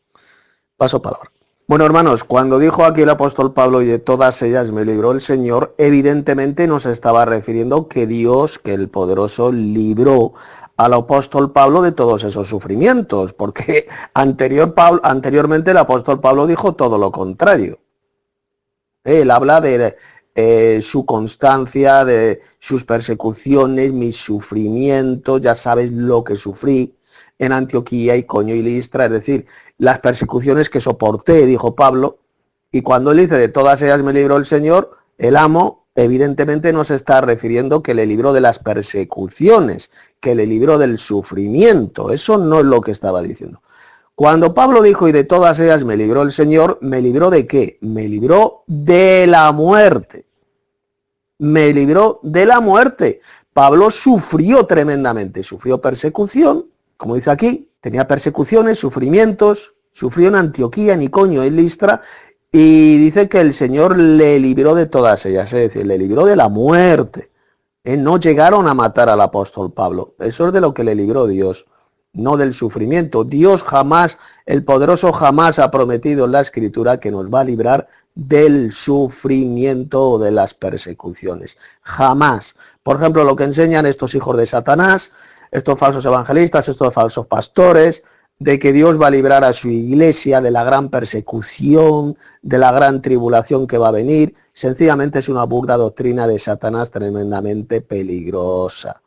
[0.78, 1.30] Paso palabra.
[1.68, 5.22] Bueno, hermanos, cuando dijo aquí el apóstol Pablo y de todas ellas me libró el
[5.22, 10.34] Señor, evidentemente nos estaba refiriendo que Dios, que el poderoso, libró
[10.76, 17.12] al apóstol Pablo de todos esos sufrimientos, porque anteriormente el apóstol Pablo dijo todo lo
[17.12, 17.78] contrario.
[19.10, 19.98] Él habla de
[20.36, 26.96] eh, su constancia, de sus persecuciones, mis sufrimientos, ya sabes lo que sufrí
[27.38, 29.46] en Antioquía, y Coño y Listra, es decir,
[29.78, 32.20] las persecuciones que soporté, dijo Pablo,
[32.72, 36.86] y cuando él dice de todas ellas me libró el Señor, el amo evidentemente no
[36.86, 42.12] se está refiriendo que le libró de las persecuciones, que le libró del sufrimiento.
[42.12, 43.62] Eso no es lo que estaba diciendo.
[44.20, 47.78] Cuando Pablo dijo, y de todas ellas me libró el Señor, ¿me libró de qué?
[47.80, 50.26] Me libró de la muerte.
[51.38, 53.22] Me libró de la muerte.
[53.54, 56.66] Pablo sufrió tremendamente, sufrió persecución,
[56.98, 62.02] como dice aquí, tenía persecuciones, sufrimientos, sufrió en Antioquía, en Iconio, en Listra,
[62.52, 66.36] y dice que el Señor le libró de todas ellas, es decir, le libró de
[66.36, 67.30] la muerte.
[67.86, 70.16] Eh, no llegaron a matar al apóstol Pablo.
[70.20, 71.68] Eso es de lo que le libró Dios,
[72.14, 73.24] no del sufrimiento.
[73.24, 77.88] Dios jamás, el poderoso jamás ha prometido en la escritura que nos va a librar
[78.16, 81.58] del sufrimiento o de las persecuciones.
[81.82, 82.56] Jamás.
[82.84, 85.12] Por ejemplo, lo que enseñan estos hijos de Satanás,
[85.52, 88.04] estos falsos evangelistas, estos falsos pastores,
[88.40, 92.72] de que Dios va a librar a su iglesia de la gran persecución, de la
[92.72, 99.02] gran tribulación que va a venir, sencillamente es una burda doctrina de Satanás tremendamente peligrosa.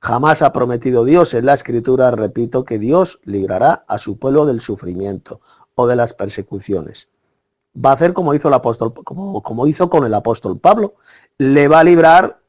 [0.00, 4.60] Jamás ha prometido Dios en la escritura, repito, que Dios librará a su pueblo del
[4.60, 5.40] sufrimiento
[5.74, 7.08] o de las persecuciones.
[7.74, 10.94] Va a hacer como hizo el apóstol, como, hizo con el apóstol Pablo.
[11.36, 12.40] Le va a librar,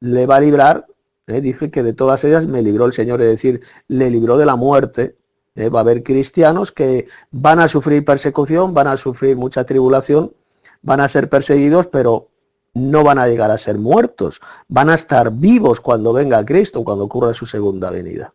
[0.00, 0.86] le va a librar
[1.26, 4.46] eh, dije que de todas ellas me libró el Señor, es decir, le libró de
[4.46, 5.16] la muerte.
[5.54, 10.32] Eh, va a haber cristianos que van a sufrir persecución, van a sufrir mucha tribulación,
[10.82, 12.28] van a ser perseguidos, pero
[12.74, 14.40] no van a llegar a ser muertos.
[14.68, 18.32] Van a estar vivos cuando venga Cristo, cuando ocurra su segunda venida.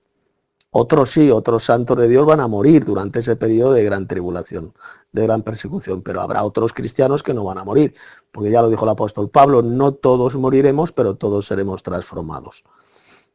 [0.71, 4.73] Otros sí, otros santos de Dios van a morir durante ese periodo de gran tribulación,
[5.11, 7.95] de gran persecución, pero habrá otros cristianos que no van a morir,
[8.31, 12.63] porque ya lo dijo el apóstol Pablo, no todos moriremos, pero todos seremos transformados.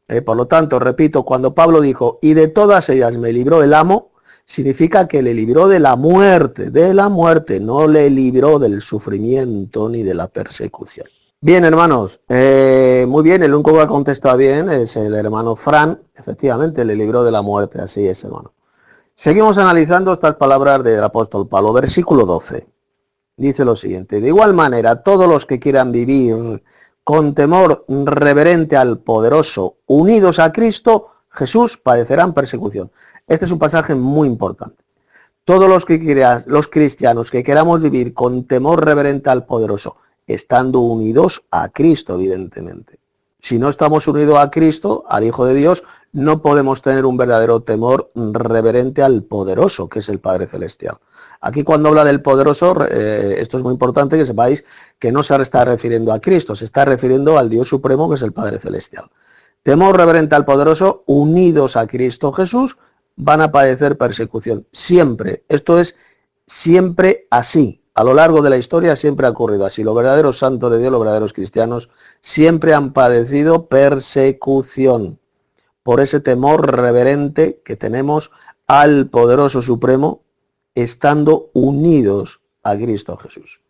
[0.07, 3.75] Eh, por lo tanto, repito, cuando Pablo dijo, y de todas ellas me libró el
[3.75, 4.13] amo,
[4.47, 9.89] significa que le libró de la muerte, de la muerte, no le libró del sufrimiento
[9.89, 11.07] ni de la persecución.
[11.41, 16.01] Bien, hermanos, eh, muy bien, el único que ha contestado bien es el hermano Fran,
[16.15, 18.53] efectivamente le libró de la muerte, así es, hermano.
[19.15, 22.67] Seguimos analizando estas palabras del apóstol Pablo, versículo 12.
[23.37, 26.63] Dice lo siguiente, de igual manera, todos los que quieran vivir
[27.03, 32.91] con temor reverente al poderoso, unidos a Cristo, Jesús padecerán persecución.
[33.27, 34.83] Este es un pasaje muy importante.
[35.45, 35.99] Todos los, que
[36.47, 42.99] los cristianos que queramos vivir con temor reverente al poderoso, estando unidos a Cristo, evidentemente.
[43.39, 47.61] Si no estamos unidos a Cristo, al Hijo de Dios, no podemos tener un verdadero
[47.61, 50.97] temor reverente al poderoso, que es el Padre Celestial.
[51.41, 54.65] Aquí cuando habla del poderoso, eh, esto es muy importante que sepáis
[54.99, 58.23] que no se está refiriendo a Cristo, se está refiriendo al Dios Supremo que es
[58.23, 59.11] el Padre Celestial.
[59.63, 62.79] Temor reverente al poderoso, unidos a Cristo Jesús,
[63.17, 64.67] van a padecer persecución.
[64.73, 65.45] Siempre.
[65.49, 65.97] Esto es
[66.47, 67.83] siempre así.
[67.95, 69.85] A lo largo de la historia siempre ha ocurrido así.
[69.85, 75.21] Los verdaderos santos de Dios, los verdaderos cristianos, siempre han padecido persecución
[75.83, 78.31] por ese temor reverente que tenemos
[78.67, 80.23] al poderoso supremo
[80.75, 83.61] estando unidos a Cristo Jesús.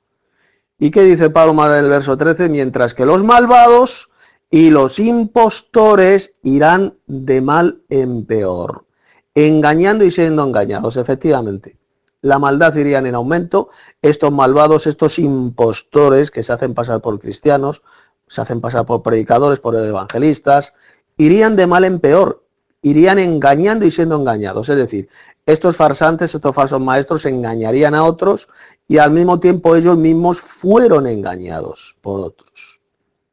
[0.79, 2.49] ¿Y qué dice Pablo en el verso 13?
[2.49, 4.11] Mientras que los malvados
[4.51, 8.85] y los impostores irán de mal en peor,
[9.35, 11.77] engañando y siendo engañados, efectivamente.
[12.23, 13.69] La maldad iría en aumento,
[14.01, 17.83] estos malvados, estos impostores que se hacen pasar por cristianos,
[18.27, 20.73] se hacen pasar por predicadores, por evangelistas,
[21.17, 22.45] irían de mal en peor,
[22.81, 24.69] irían engañando y siendo engañados.
[24.69, 25.09] Es decir,
[25.47, 28.49] estos farsantes, estos falsos maestros engañarían a otros
[28.89, 32.81] y al mismo tiempo ellos mismos fueron engañados por otros.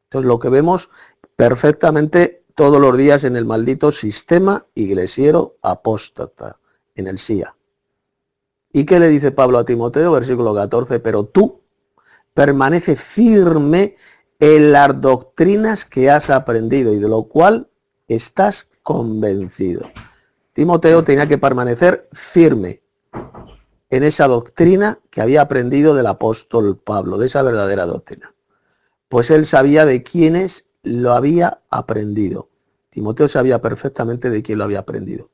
[0.06, 0.90] Entonces lo que vemos
[1.38, 6.58] perfectamente todos los días en el maldito sistema iglesiero apóstata,
[6.96, 7.56] en el SIA.
[8.74, 10.12] ¿Y qué le dice Pablo a Timoteo?
[10.12, 11.62] Versículo 14, pero tú
[12.34, 13.98] permanece firme
[14.40, 17.70] en las doctrinas que has aprendido y de lo cual
[18.08, 19.90] estás convencido.
[20.54, 22.82] Timoteo tenía que permanecer firme
[23.90, 28.34] en esa doctrina que había aprendido del apóstol Pablo, de esa verdadera doctrina.
[29.10, 32.50] Pues él sabía de quiénes lo había aprendido.
[32.90, 35.30] Timoteo sabía perfectamente de quién lo había aprendido.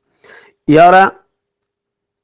[0.66, 1.22] Y ahora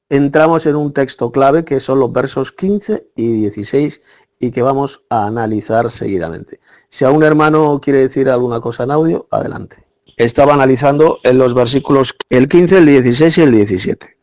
[0.09, 4.01] entramos en un texto clave que son los versos 15 y 16
[4.39, 6.59] y que vamos a analizar seguidamente.
[6.89, 9.83] Si a un hermano quiere decir alguna cosa en audio, adelante.
[10.17, 14.17] estaba analizando en los versículos el 15, el 16 y el 17.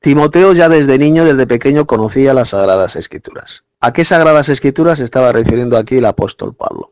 [0.00, 3.64] Timoteo ya desde niño, desde pequeño, conocía las Sagradas Escrituras.
[3.80, 6.91] ¿A qué Sagradas Escrituras estaba refiriendo aquí el apóstol Pablo?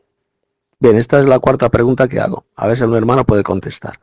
[0.81, 2.47] Bien, esta es la cuarta pregunta que hago.
[2.57, 4.01] A ver si algún hermano puede contestar.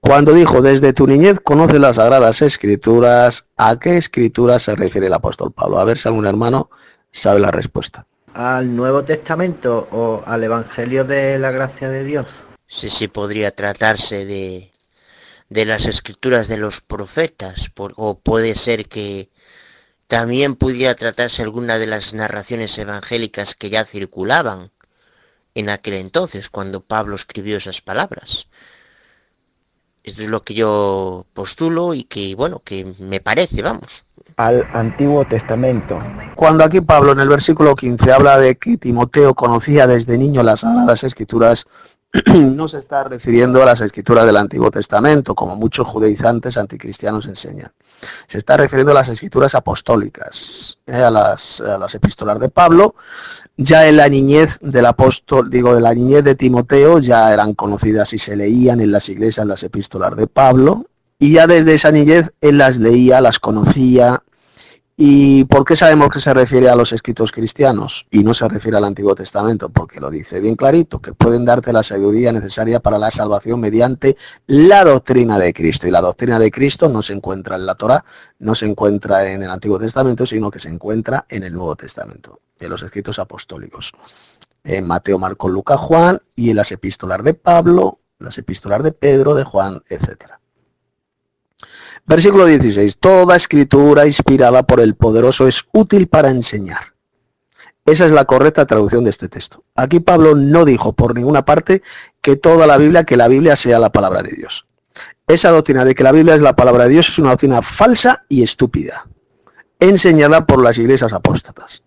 [0.00, 5.12] Cuando dijo, desde tu niñez conoce las Sagradas Escrituras, ¿a qué escrituras se refiere el
[5.12, 5.78] apóstol Pablo?
[5.78, 6.70] A ver si algún hermano
[7.12, 8.06] sabe la respuesta.
[8.34, 12.26] ¿Al Nuevo Testamento o al Evangelio de la Gracia de Dios?
[12.66, 14.72] Sí, sí, podría tratarse de,
[15.48, 19.30] de las escrituras de los profetas, o puede ser que
[20.08, 24.72] también pudiera tratarse alguna de las narraciones evangélicas que ya circulaban
[25.54, 28.48] en aquel entonces, cuando Pablo escribió esas palabras.
[30.02, 34.06] Esto es lo que yo postulo y que, bueno, que me parece, vamos.
[34.36, 36.00] Al Antiguo Testamento.
[36.34, 40.60] Cuando aquí Pablo en el versículo 15 habla de que Timoteo conocía desde niño las
[40.60, 41.66] Sagradas Escrituras,
[42.26, 47.72] no se está refiriendo a las escrituras del Antiguo Testamento, como muchos judaizantes anticristianos enseñan.
[48.26, 52.94] Se está refiriendo a las escrituras apostólicas, eh, a, las, a las epístolas de Pablo.
[53.58, 58.12] Ya en la niñez del apóstol, digo, de la niñez de Timoteo, ya eran conocidas
[58.12, 60.86] y se leían en las iglesias las epístolas de Pablo.
[61.18, 64.22] Y ya desde esa niñez él las leía, las conocía,
[65.00, 68.78] ¿Y por qué sabemos que se refiere a los escritos cristianos y no se refiere
[68.78, 69.68] al Antiguo Testamento?
[69.68, 74.16] Porque lo dice bien clarito, que pueden darte la sabiduría necesaria para la salvación mediante
[74.48, 75.86] la doctrina de Cristo.
[75.86, 78.04] Y la doctrina de Cristo no se encuentra en la Torah,
[78.40, 82.40] no se encuentra en el Antiguo Testamento, sino que se encuentra en el Nuevo Testamento,
[82.60, 83.92] en los escritos apostólicos.
[84.64, 89.34] En Mateo, Marco, Lucas, Juan y en las epístolas de Pablo, las epístolas de Pedro,
[89.34, 90.40] de Juan, etcétera.
[92.06, 92.96] Versículo 16.
[92.98, 96.94] Toda escritura inspirada por el poderoso es útil para enseñar.
[97.84, 99.64] Esa es la correcta traducción de este texto.
[99.74, 101.82] Aquí Pablo no dijo por ninguna parte
[102.20, 104.66] que toda la Biblia, que la Biblia sea la palabra de Dios.
[105.26, 108.24] Esa doctrina de que la Biblia es la palabra de Dios es una doctrina falsa
[108.28, 109.06] y estúpida,
[109.78, 111.82] enseñada por las iglesias apóstatas.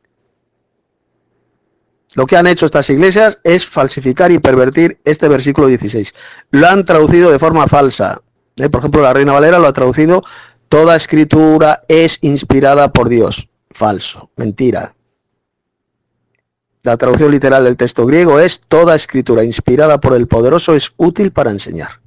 [2.13, 6.13] Lo que han hecho estas iglesias es falsificar y pervertir este versículo 16.
[6.52, 8.21] Lo han traducido de forma falsa,
[8.58, 8.69] ¿eh?
[8.69, 10.24] Por ejemplo, la Reina Valera lo ha traducido,
[10.67, 13.47] toda escritura es inspirada por Dios.
[13.69, 14.95] Falso, mentira.
[16.84, 21.32] La traducción literal del texto griego es, toda escritura inspirada por el poderoso es útil
[21.32, 22.00] para enseñar.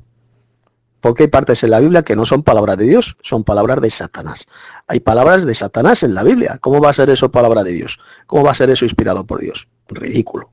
[1.05, 3.91] Porque hay partes en la Biblia que no son palabras de Dios, son palabras de
[3.91, 4.47] Satanás.
[4.87, 6.57] Hay palabras de Satanás en la Biblia.
[6.63, 7.99] ¿Cómo va a ser eso palabra de Dios?
[8.27, 9.69] ¿Cómo va a ser eso inspirado por Dios?
[9.87, 10.51] Ridículo.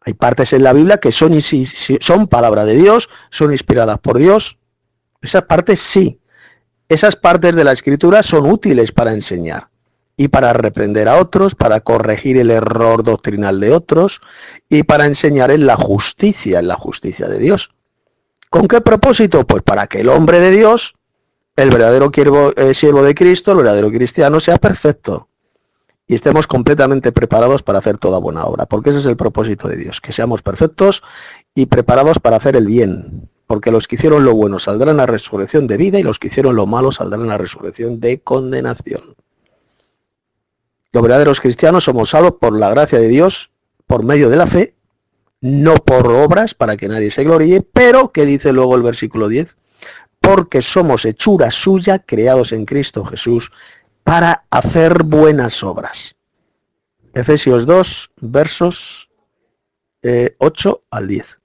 [0.00, 1.38] Hay partes en la Biblia que son,
[2.00, 4.56] son palabra de Dios, son inspiradas por Dios.
[5.20, 6.18] Esas partes sí.
[6.88, 9.68] Esas partes de la escritura son útiles para enseñar
[10.16, 14.22] y para reprender a otros, para corregir el error doctrinal de otros
[14.70, 17.68] y para enseñar en la justicia, en la justicia de Dios.
[18.54, 19.44] ¿Con qué propósito?
[19.44, 20.94] Pues para que el hombre de Dios,
[21.56, 22.12] el verdadero
[22.54, 25.26] eh, siervo de Cristo, el verdadero cristiano, sea perfecto,
[26.06, 29.74] y estemos completamente preparados para hacer toda buena obra, porque ese es el propósito de
[29.74, 31.02] Dios, que seamos perfectos
[31.52, 35.66] y preparados para hacer el bien, porque los que hicieron lo bueno saldrán a resurrección
[35.66, 39.16] de vida y los que hicieron lo malo saldrán a resurrección de condenación.
[40.92, 43.50] Los verdaderos cristianos somos salvos por la gracia de Dios,
[43.88, 44.76] por medio de la fe,
[45.44, 49.58] no por obras para que nadie se gloríe, pero, que dice luego el versículo 10,
[50.18, 53.52] porque somos hechura suya, creados en Cristo Jesús,
[54.02, 56.16] para hacer buenas obras.
[57.12, 59.10] Efesios 2, versos
[60.02, 61.38] 8 eh, al 10.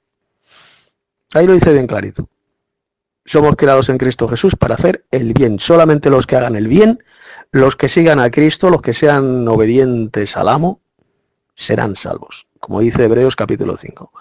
[1.33, 2.29] Ahí lo dice bien clarito.
[3.25, 5.59] Somos creados en Cristo Jesús para hacer el bien.
[5.59, 7.03] Solamente los que hagan el bien,
[7.51, 10.79] los que sigan a Cristo, los que sean obedientes al amo,
[11.53, 12.48] serán salvos.
[12.59, 14.11] Como dice Hebreos capítulo 5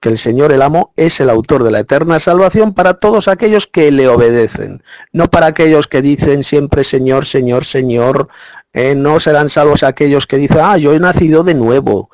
[0.00, 3.66] que el Señor el amo es el autor de la eterna salvación para todos aquellos
[3.66, 8.28] que le obedecen, no para aquellos que dicen siempre Señor, Señor, Señor,
[8.72, 12.10] eh, no serán salvos aquellos que dicen, ah, yo he nacido de nuevo,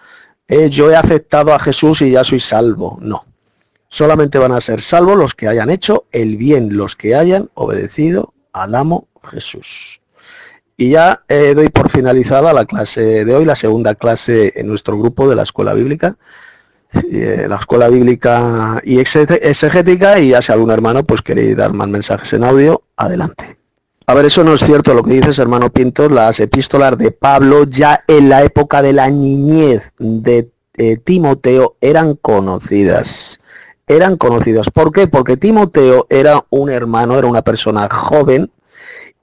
[0.49, 2.99] eh, yo he aceptado a Jesús y ya soy salvo.
[3.01, 3.27] No,
[3.89, 8.33] solamente van a ser salvos los que hayan hecho el bien, los que hayan obedecido
[8.53, 10.01] al amo Jesús.
[10.77, 14.99] Y ya eh, doy por finalizada la clase de hoy, la segunda clase en nuestro
[14.99, 16.17] grupo de la Escuela Bíblica.
[17.11, 21.89] Eh, la escuela bíblica y exegética y ya si algún hermano pues queréis dar más
[21.89, 23.59] mensajes en audio, adelante.
[24.07, 27.65] A ver, eso no es cierto lo que dices, hermano Pintos, las epístolas de Pablo
[27.65, 30.51] ya en la época de la niñez de
[31.03, 33.41] Timoteo eran conocidas.
[33.89, 34.71] Eran conocidas.
[34.71, 35.09] ¿Por qué?
[35.09, 38.53] Porque Timoteo era un hermano, era una persona joven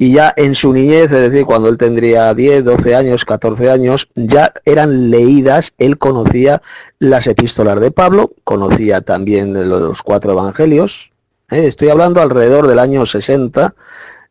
[0.01, 4.07] y ya en su niñez, es decir, cuando él tendría 10, 12 años, 14 años,
[4.15, 6.63] ya eran leídas, él conocía
[6.97, 11.11] las epístolas de Pablo, conocía también los cuatro evangelios,
[11.51, 11.67] ¿eh?
[11.67, 13.75] estoy hablando alrededor del año 60,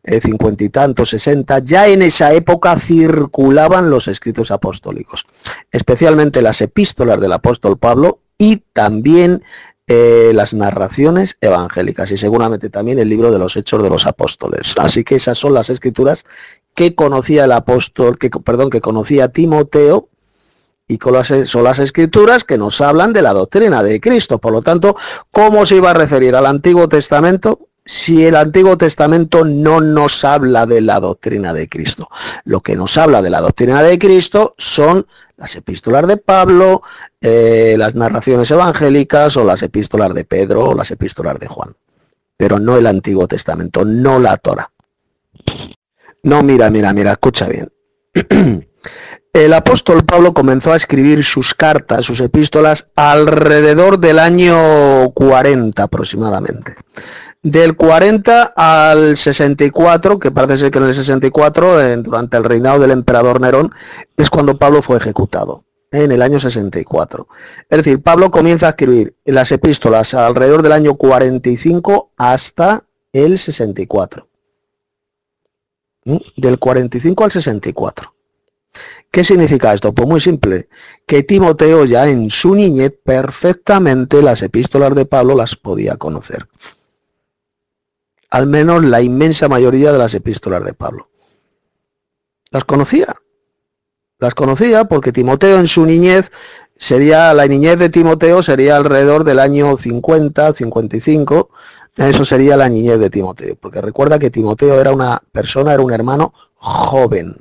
[0.02, 5.24] eh, cincuenta y tantos, 60, ya en esa época circulaban los escritos apostólicos,
[5.70, 9.44] especialmente las epístolas del apóstol Pablo y también
[9.92, 14.74] eh, las narraciones evangélicas y seguramente también el libro de los Hechos de los Apóstoles.
[14.76, 16.24] Así que esas son las escrituras
[16.76, 20.08] que conocía el apóstol, que, perdón, que conocía Timoteo
[20.86, 21.00] y
[21.44, 24.38] son las escrituras que nos hablan de la doctrina de Cristo.
[24.38, 24.94] Por lo tanto,
[25.32, 27.66] ¿cómo se iba a referir al Antiguo Testamento?
[27.84, 32.08] si el Antiguo Testamento no nos habla de la doctrina de Cristo.
[32.44, 35.06] Lo que nos habla de la doctrina de Cristo son
[35.40, 36.82] las epístolas de Pablo,
[37.18, 41.74] eh, las narraciones evangélicas o las epístolas de Pedro o las epístolas de Juan.
[42.36, 44.70] Pero no el Antiguo Testamento, no la Torah.
[46.24, 47.72] No, mira, mira, mira, escucha bien.
[49.32, 56.74] El apóstol Pablo comenzó a escribir sus cartas, sus epístolas, alrededor del año 40 aproximadamente.
[57.40, 62.90] Del 40 al 64, que parece ser que en el 64, durante el reinado del
[62.90, 63.72] emperador Nerón,
[64.16, 67.28] es cuando Pablo fue ejecutado, en el año 64.
[67.68, 74.26] Es decir, Pablo comienza a escribir las epístolas alrededor del año 45 hasta el 64.
[76.04, 76.16] ¿Mm?
[76.36, 78.12] Del 45 al 64.
[79.10, 79.92] ¿Qué significa esto?
[79.92, 80.68] Pues muy simple,
[81.06, 86.46] que Timoteo ya en su niñez perfectamente las epístolas de Pablo las podía conocer
[88.30, 91.08] al menos la inmensa mayoría de las epístolas de Pablo.
[92.50, 93.16] Las conocía.
[94.18, 96.30] Las conocía porque Timoteo en su niñez
[96.76, 101.50] sería, la niñez de Timoteo sería alrededor del año 50, 55.
[101.96, 103.56] Eso sería la niñez de Timoteo.
[103.56, 107.36] Porque recuerda que Timoteo era una persona, era un hermano joven.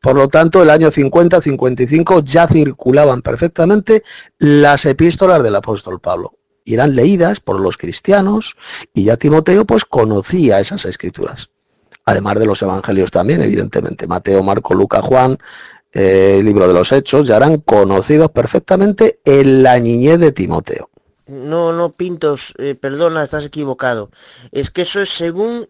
[0.00, 4.04] Por lo tanto, el año 50, 55 ya circulaban perfectamente
[4.38, 8.54] las epístolas del apóstol Pablo y eran leídas por los cristianos
[8.92, 11.48] y ya Timoteo pues conocía esas escrituras.
[12.04, 14.06] Además de los evangelios también, evidentemente.
[14.06, 15.38] Mateo, Marco, Lucas, Juan,
[15.92, 20.90] eh, el libro de los Hechos, ya eran conocidos perfectamente en la niñez de Timoteo.
[21.26, 24.10] No, no, Pintos, eh, perdona, estás equivocado.
[24.52, 25.68] Es que eso es según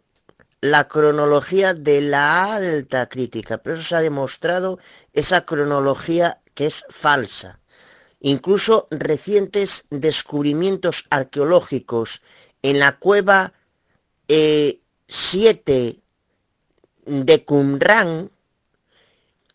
[0.60, 4.78] la cronología de la alta crítica, pero eso se ha demostrado,
[5.12, 7.60] esa cronología que es falsa.
[8.20, 12.22] Incluso recientes descubrimientos arqueológicos
[12.62, 13.52] en la cueva
[14.26, 14.82] 7
[15.66, 16.00] eh,
[17.06, 18.30] de Qumran,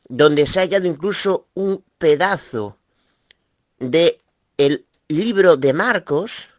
[0.07, 2.77] donde se ha hallado incluso un pedazo
[3.79, 4.21] de
[4.57, 6.55] el libro de Marcos,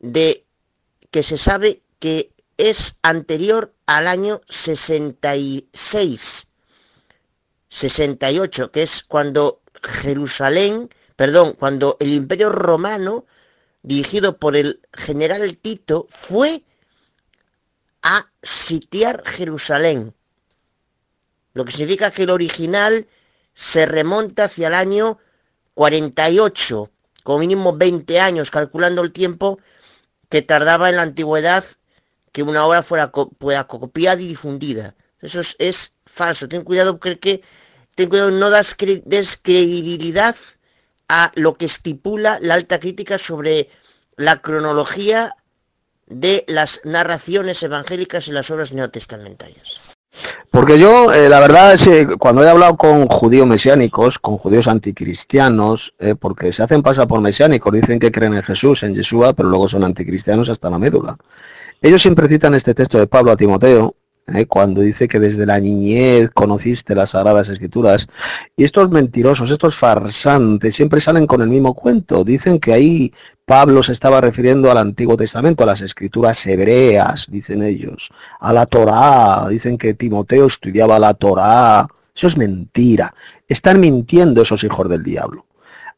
[0.00, 0.44] de
[1.10, 6.48] que se sabe que es anterior al año 66,
[7.68, 13.24] 68, que es cuando Jerusalén, perdón, cuando el imperio romano,
[13.82, 16.64] dirigido por el general Tito, fue
[18.02, 20.14] a sitiar Jerusalén.
[21.54, 23.06] Lo que significa que el original
[23.54, 25.18] se remonta hacia el año
[25.74, 26.90] 48,
[27.22, 29.58] como mínimo 20 años, calculando el tiempo
[30.28, 31.64] que tardaba en la antigüedad
[32.32, 34.94] que una obra fuera, copiada y difundida.
[35.20, 36.48] Eso es, falso.
[36.48, 37.42] Ten cuidado porque
[37.96, 40.36] no das descredibilidad
[41.08, 43.68] a lo que estipula la alta crítica sobre
[44.16, 45.36] la cronología
[46.06, 49.94] de las narraciones evangélicas y las obras neotestamentarias.
[50.50, 54.66] Porque yo, eh, la verdad es que cuando he hablado con judíos mesiánicos, con judíos
[54.66, 59.34] anticristianos, eh, porque se hacen pasar por mesiánicos, dicen que creen en Jesús, en Yeshua,
[59.34, 61.16] pero luego son anticristianos hasta la médula.
[61.80, 63.94] Ellos siempre citan este texto de Pablo a Timoteo,
[64.26, 64.46] ¿eh?
[64.46, 68.08] cuando dice que desde la niñez conociste las sagradas escrituras.
[68.56, 72.24] Y estos mentirosos, estos farsantes, siempre salen con el mismo cuento.
[72.24, 73.12] Dicen que ahí
[73.44, 78.10] Pablo se estaba refiriendo al Antiguo Testamento, a las escrituras hebreas, dicen ellos,
[78.40, 81.86] a la Torá, dicen que Timoteo estudiaba la Torá.
[82.14, 83.14] Eso es mentira.
[83.46, 85.46] Están mintiendo esos hijos del diablo.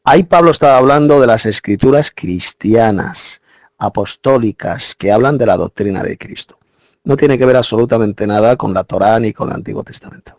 [0.03, 3.40] Ahí Pablo estaba hablando de las escrituras cristianas,
[3.81, 6.57] apostólicas, que hablan de la doctrina de Cristo
[7.03, 10.35] no tiene que ver absolutamente nada con la Torá ni con el Antiguo Testamento.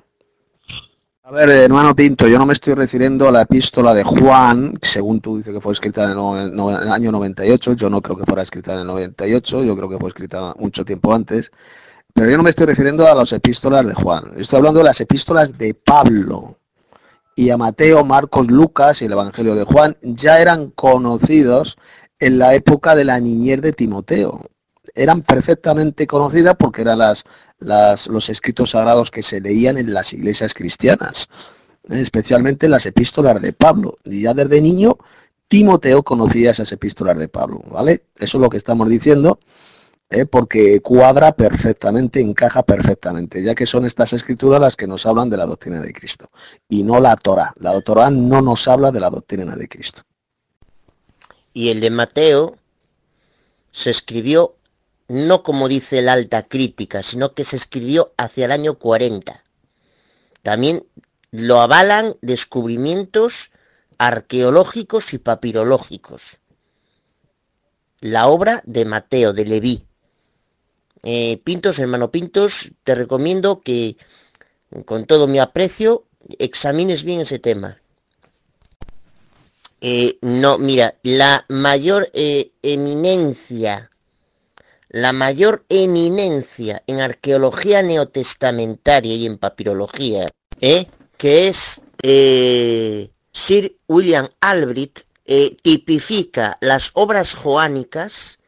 [1.25, 5.21] A ver, hermano Pinto, yo no me estoy refiriendo a la epístola de Juan, según
[5.21, 8.75] tú dices que fue escrita en el, año 98, yo no creo que fuera escrita
[8.75, 11.51] en el 98, yo creo que fue escrita mucho tiempo antes,
[12.13, 15.01] pero yo no me estoy refiriendo a las epístolas de Juan, estoy hablando de las
[15.01, 16.57] epístolas de Pablo.
[17.35, 21.79] Y a Mateo, Marcos, Lucas y el Evangelio de Juan ya eran conocidos
[22.23, 24.49] en la época de la niñez de Timoteo
[24.95, 27.25] eran perfectamente conocidas porque eran las,
[27.59, 31.29] los escritos sagrados que se leían en las iglesias cristianas,
[31.91, 33.99] especialmente las epístolas de Pablo.
[34.05, 34.99] Y ya desde niño
[35.49, 38.05] Timoteo conocía esas epístolas de Pablo, ¿vale?
[38.17, 39.41] Eso es lo que estamos diciendo.
[40.09, 40.27] ¿eh?
[40.27, 45.39] porque cuadra perfectamente, encaja perfectamente, ya que son estas escrituras las que nos hablan de
[45.39, 46.31] la doctrina de Cristo,
[46.69, 47.53] y no la Torah.
[47.57, 50.03] La Torah no nos habla de la doctrina de Cristo.
[51.53, 52.57] Y el de Mateo
[53.71, 54.57] se escribió
[55.13, 59.45] no como dice la alta crítica, sino que se escribió hacia el año 40.
[60.43, 60.87] También
[61.31, 63.51] lo avalan descubrimientos
[63.99, 66.41] arqueológicos y papirológicos.
[68.01, 69.87] La obra de Mateo, de Leví.
[71.03, 73.99] Eh, Pintos, hermano Pintos, te recomiendo que,
[74.87, 76.07] con todo mi aprecio,
[76.39, 77.82] examines bien ese tema.
[79.85, 83.91] Eh, no, mira, la mayor eh, eminencia,
[84.89, 90.29] la mayor eminencia en arqueología neotestamentaria y en papirología,
[91.17, 91.81] que es
[93.33, 95.01] Sir William Albrecht,
[95.63, 98.39] tipifica las obras joánicas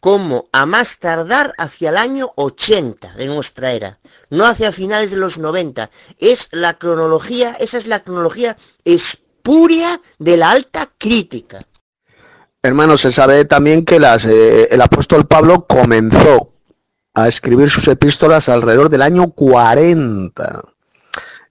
[0.00, 3.98] como a más tardar hacia el año 80 de nuestra era,
[4.30, 5.90] no hacia finales de los 90.
[6.18, 8.56] Es la cronología, esa es la cronología
[9.48, 11.58] espuria de la alta crítica.
[12.62, 16.52] Hermano, se sabe también que las, eh, el apóstol Pablo comenzó
[17.14, 20.64] a escribir sus epístolas alrededor del año 40.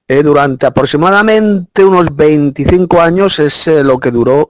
[0.08, 4.48] Eh, durante aproximadamente unos 25 años es eh, lo que duró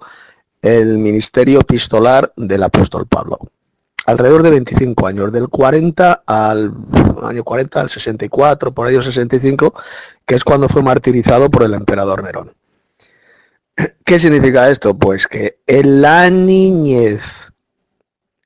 [0.62, 3.40] el ministerio epistolar del apóstol Pablo
[4.06, 6.72] alrededor de 25 años, del 40 al
[7.24, 9.74] año 40 al 64, por ahí 65,
[10.26, 12.54] que es cuando fue martirizado por el emperador Nerón.
[14.06, 14.98] ¿Qué significa esto?
[14.98, 17.52] Pues que en la niñez,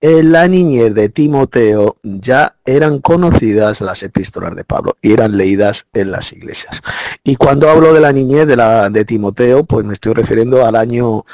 [0.01, 5.85] en la niñez de Timoteo ya eran conocidas las epístolas de Pablo y eran leídas
[5.93, 6.81] en las iglesias.
[7.23, 10.75] Y cuando hablo de la niñez de, la, de Timoteo, pues me estoy refiriendo al
[10.75, 11.25] año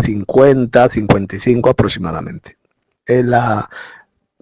[0.00, 2.60] 50, 55 aproximadamente
[3.10, 3.68] la,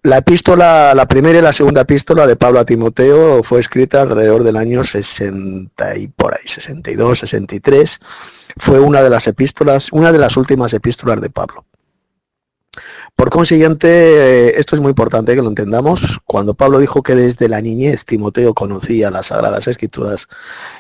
[0.09, 4.43] la epístola, la primera y la segunda epístola de Pablo a Timoteo fue escrita alrededor
[4.43, 8.01] del año 60 y por ahí, 62, 63.
[8.57, 11.67] Fue una de las epístolas, una de las últimas epístolas de Pablo.
[13.17, 16.21] Por consiguiente, esto es muy importante que lo entendamos.
[16.25, 20.27] Cuando Pablo dijo que desde la niñez Timoteo conocía las Sagradas Escrituras,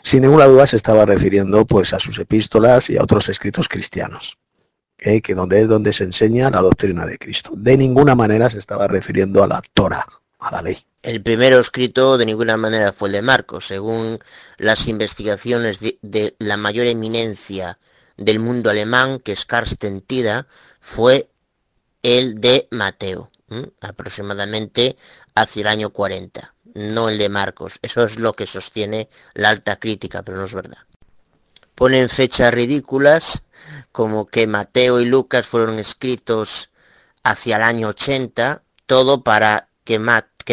[0.04, 4.38] sin ninguna duda se estaba refiriendo pues a sus epístolas y a otros escritos cristianos
[4.98, 7.52] que donde es donde se enseña la doctrina de Cristo.
[7.54, 10.04] De ninguna manera se estaba refiriendo a la Torah,
[10.40, 10.78] a la ley.
[11.02, 14.18] El primero escrito de ninguna manera fue el de Marcos, según
[14.56, 17.78] las investigaciones de, la mayor eminencia
[18.16, 20.46] del mundo alemán, que es Karsten Tida,
[20.80, 21.30] fue
[22.02, 23.30] el de Mateo,
[23.80, 24.96] aproximadamente
[25.36, 27.78] hacia el año 40, no el de Marcos.
[27.82, 30.78] Eso es lo que sostiene la alta crítica, pero no es verdad.
[31.76, 33.44] Ponen fechas ridículas
[33.92, 36.70] como que Mateo y Lucas fueron escritos
[37.22, 39.98] hacia el año 80, todo para que,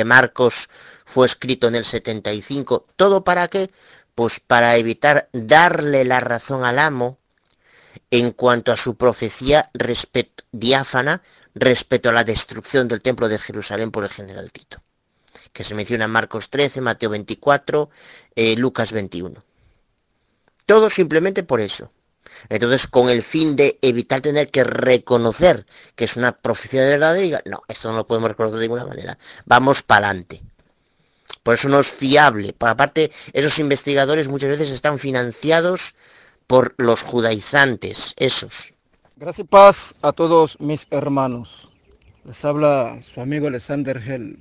[0.06, 0.70] Marcos
[1.06, 3.70] fue escrito en el 75, todo para qué?
[4.14, 7.18] Pues para evitar darle la razón al amo
[8.12, 9.70] en cuanto a su profecía
[10.52, 11.22] diáfana
[11.54, 14.82] respecto a la destrucción del templo de Jerusalén por el general Tito,
[15.54, 17.90] que se menciona en Marcos 13, Mateo 24,
[18.36, 19.44] eh, Lucas 21.
[20.66, 21.92] Todo simplemente por eso.
[22.50, 25.66] Entonces, con el fin de evitar tener que reconocer
[25.96, 28.86] que es una profecía de verdad, diga, no, esto no lo podemos reconocer de ninguna
[28.86, 29.18] manera.
[29.46, 30.42] Vamos para adelante.
[31.44, 32.56] Por eso no es fiable.
[32.60, 35.96] Aparte, esos investigadores muchas veces están financiados
[36.48, 38.74] por los judaizantes, esos.
[39.16, 41.70] Gracias y paz a todos mis hermanos.
[42.24, 44.40] Les habla su amigo Alexander Hell.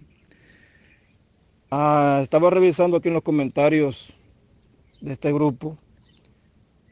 [1.70, 4.14] Ah, estaba revisando aquí en los comentarios
[5.01, 5.78] de este grupo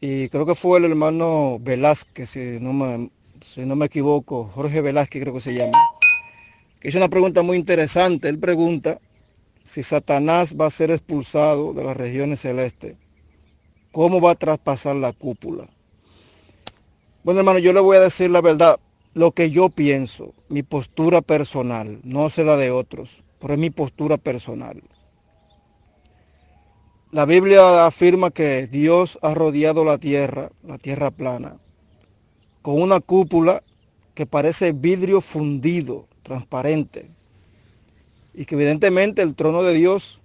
[0.04, 3.08] y creo que fue el hermano Velázquez, si no me,
[3.40, 5.78] si no me equivoco, Jorge Velázquez creo que se llama,
[6.80, 8.28] que hizo una pregunta muy interesante.
[8.28, 8.98] Él pregunta
[9.62, 12.96] si Satanás va a ser expulsado de las regiones celestes,
[13.92, 15.68] ¿cómo va a traspasar la cúpula?
[17.22, 18.80] Bueno, hermano, yo le voy a decir la verdad,
[19.14, 24.16] lo que yo pienso, mi postura personal, no la de otros, pero es mi postura
[24.16, 24.82] personal.
[27.12, 31.56] La Biblia afirma que Dios ha rodeado la tierra, la tierra plana,
[32.62, 33.60] con una cúpula
[34.14, 37.10] que parece vidrio fundido, transparente,
[38.32, 40.22] y que evidentemente el trono de Dios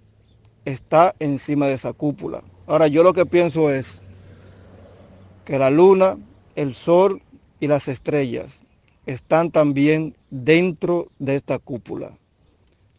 [0.64, 2.42] está encima de esa cúpula.
[2.66, 4.00] Ahora yo lo que pienso es
[5.44, 6.16] que la luna,
[6.56, 7.20] el sol
[7.60, 8.64] y las estrellas
[9.04, 12.12] están también dentro de esta cúpula.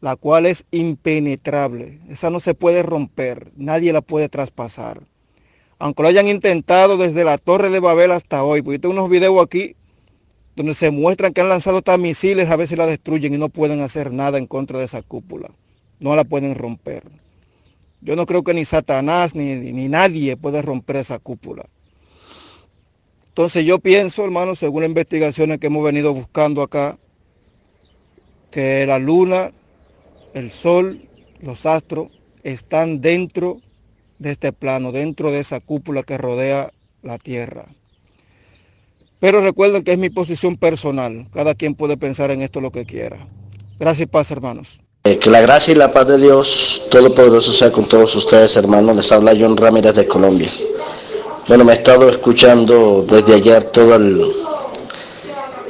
[0.02, 2.00] La cual es impenetrable.
[2.10, 5.04] Esa no se puede romper, nadie la puede traspasar.
[5.78, 9.10] Aunque lo hayan intentado desde la Torre de Babel hasta hoy, porque yo tengo unos
[9.10, 9.76] videos aquí
[10.56, 13.80] donde se muestran que han lanzado hasta misiles, a veces la destruyen y no pueden
[13.80, 15.52] hacer nada en contra de esa cúpula.
[16.00, 17.04] No la pueden romper.
[18.02, 21.66] Yo no creo que ni Satanás ni, ni nadie puede romper esa cúpula.
[23.30, 26.98] Entonces yo pienso, hermano, según las investigaciones que hemos venido buscando acá,
[28.52, 29.54] que la luna,
[30.34, 31.02] el sol,
[31.42, 32.10] los astros
[32.44, 33.62] están dentro
[34.20, 36.72] de este plano, dentro de esa cúpula que rodea
[37.02, 37.66] la Tierra.
[39.20, 41.28] Pero recuerden que es mi posición personal.
[41.34, 43.28] Cada quien puede pensar en esto lo que quiera.
[43.78, 44.80] Gracias y paz, hermanos.
[45.04, 48.96] Eh, que la gracia y la paz de Dios Todopoderoso sea con todos ustedes, hermanos.
[48.96, 50.50] Les habla John Ramírez de Colombia.
[51.48, 54.34] Bueno, me he estado escuchando desde ayer todo el,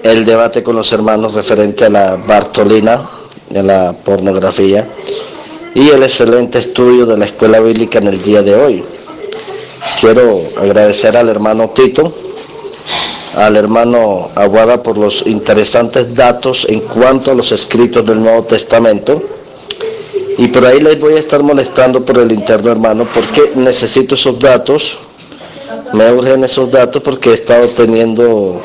[0.03, 3.09] el debate con los hermanos referente a la Bartolina,
[3.55, 4.87] a la pornografía,
[5.75, 8.83] y el excelente estudio de la escuela bíblica en el día de hoy.
[9.99, 12.13] Quiero agradecer al hermano Tito
[13.35, 19.21] al hermano Aguada por los interesantes datos en cuanto a los escritos del Nuevo Testamento.
[20.37, 24.39] Y por ahí les voy a estar molestando por el interno hermano porque necesito esos
[24.39, 24.97] datos.
[25.93, 28.61] Me urgen esos datos porque he estado teniendo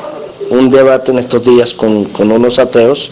[0.49, 3.11] un debate en estos días con, unos ateos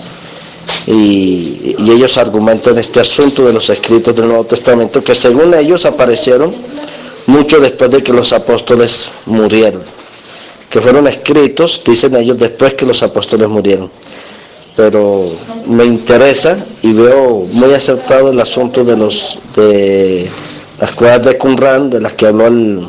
[0.88, 6.56] y, ellos argumentan este asunto de los escritos del Nuevo Testamento que según ellos aparecieron
[7.28, 9.84] mucho después de que los apóstoles murieron
[10.74, 13.92] que fueron escritos, dicen ellos, después que los apóstoles murieron.
[14.76, 15.34] Pero
[15.68, 20.32] me interesa y veo muy acertado el asunto de los de
[20.80, 22.88] las cuevas de Qumran, de las que habló el,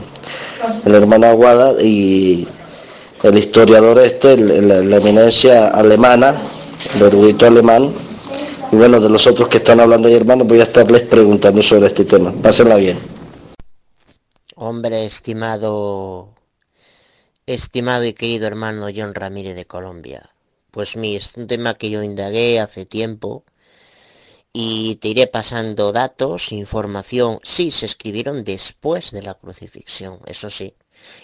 [0.87, 2.49] hermano Aguada y
[3.23, 6.37] el historiador este, la eminencia alemana,
[6.95, 7.95] el alemán,
[8.73, 11.87] y bueno, de los otros que están hablando ahí, hermanos, voy a estarles preguntando sobre
[11.87, 12.33] este tema.
[12.33, 12.99] Pásenla bien.
[14.57, 16.35] Hombre, estimado
[17.47, 20.31] Estimado y querido hermano John Ramírez de Colombia,
[20.71, 23.45] pues mi es un tema que yo indagué hace tiempo
[24.51, 27.41] y te iré pasando datos, información.
[27.43, 30.75] Sí, se escribieron después de la crucifixión, eso sí.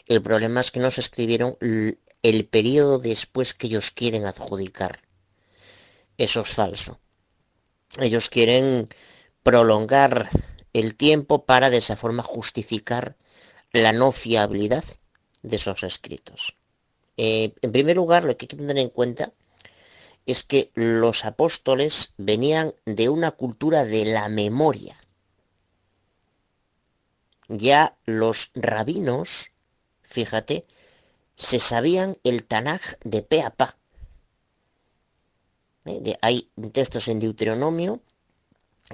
[0.06, 5.00] El problema es que no se escribieron el periodo después que ellos quieren adjudicar.
[6.20, 7.00] Eso es falso.
[7.98, 8.90] Ellos quieren
[9.42, 10.28] prolongar
[10.74, 13.16] el tiempo para de esa forma justificar
[13.72, 14.84] la no fiabilidad
[15.42, 16.58] de esos escritos.
[17.16, 19.32] Eh, en primer lugar, lo que hay que tener en cuenta
[20.26, 25.00] es que los apóstoles venían de una cultura de la memoria.
[27.48, 29.52] Ya los rabinos,
[30.02, 30.66] fíjate,
[31.34, 33.79] se sabían el Tanaj de pe a pa.
[35.90, 38.00] Eh, hay textos en Deuteronomio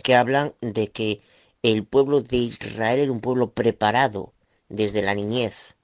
[0.02, 1.20] que hablan de que
[1.62, 4.34] el pueblo de Israel era un pueblo preparado
[4.68, 5.76] desde la niñez.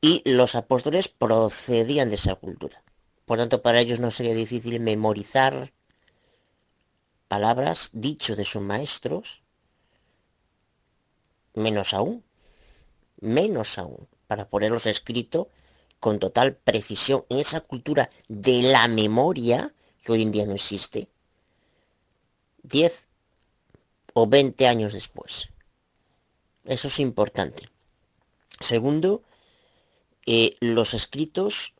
[0.00, 2.82] Y los apóstoles procedían de esa cultura.
[3.24, 5.72] Por tanto, para ellos no sería difícil memorizar
[7.28, 9.42] palabras dicho de sus maestros,
[11.54, 12.24] menos aún,
[13.20, 15.48] menos aún, para ponerlos escrito
[16.00, 21.08] con total precisión en esa cultura de la memoria que hoy en día no existe,
[22.62, 23.06] 10
[24.14, 25.48] o 20 años después.
[26.64, 27.68] Eso es importante.
[28.60, 29.22] Segundo,
[30.26, 31.74] eh, los escritos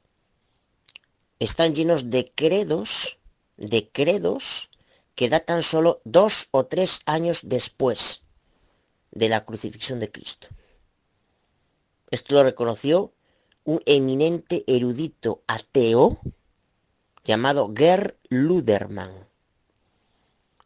[1.39, 3.19] están llenos de credos,
[3.57, 4.71] de credos
[5.15, 8.23] que datan solo dos o tres años después
[9.11, 10.49] de la crucifixión de Cristo.
[12.11, 13.13] Esto lo reconoció
[13.69, 16.19] un eminente erudito ateo
[17.23, 19.13] llamado Ger Luderman,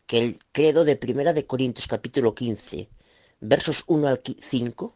[0.07, 2.89] que el credo de Primera de Corintios capítulo 15,
[3.41, 4.95] versos 1 al 5,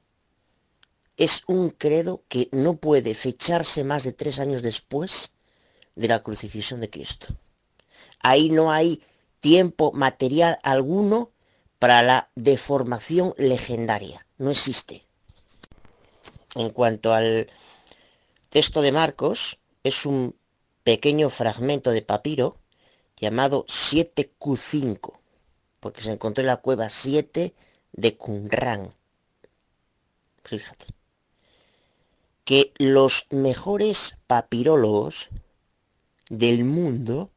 [1.16, 5.32] es un credo que no puede fecharse más de tres años después
[5.96, 7.34] de la crucifixión de Cristo.
[8.20, 9.02] Ahí no hay
[9.40, 11.32] tiempo material alguno
[11.80, 14.24] para la deformación legendaria.
[14.38, 15.04] No existe.
[16.54, 17.48] En cuanto al
[18.56, 20.34] texto de Marcos, es un
[20.82, 22.56] pequeño fragmento de papiro
[23.18, 25.12] llamado 7Q5,
[25.78, 27.54] porque se encontró en la cueva 7
[27.92, 28.94] de Qumran.
[30.42, 30.86] Fíjate
[32.46, 35.28] que los mejores papirólogos
[36.30, 37.30] del mundo,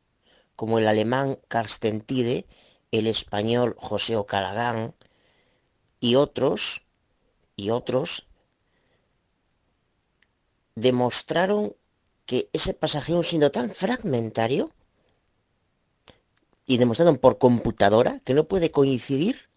[0.56, 2.46] como el alemán Karstentide,
[2.92, 4.96] el español José Ocalagán
[6.00, 6.84] y otros,
[7.58, 8.29] y otros,
[10.80, 11.76] demostraron
[12.26, 14.70] que ese pasaje, siendo tan fragmentario,
[16.66, 19.50] y demostraron por computadora que no puede coincidir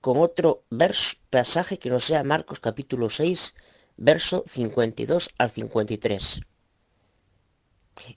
[0.00, 3.54] con otro verso, pasaje que no sea Marcos capítulo 6,
[3.96, 6.40] verso 52 al 53.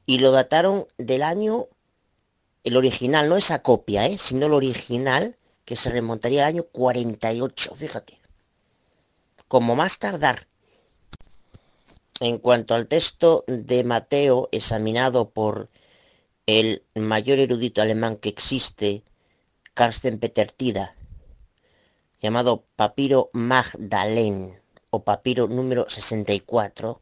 [0.08, 1.68] Y lo dataron del año,
[2.64, 4.18] el original, no esa copia, ¿eh?
[4.18, 8.20] sino el original, que se remontaría al año 48, fíjate.
[9.48, 10.48] Como más tardar.
[12.22, 15.70] En cuanto al texto de Mateo, examinado por
[16.46, 19.04] el mayor erudito alemán que existe,
[19.74, 20.96] Carsten Peter Tida,
[22.22, 24.62] llamado Papiro Magdalene
[24.92, 27.02] o Papiro número 64,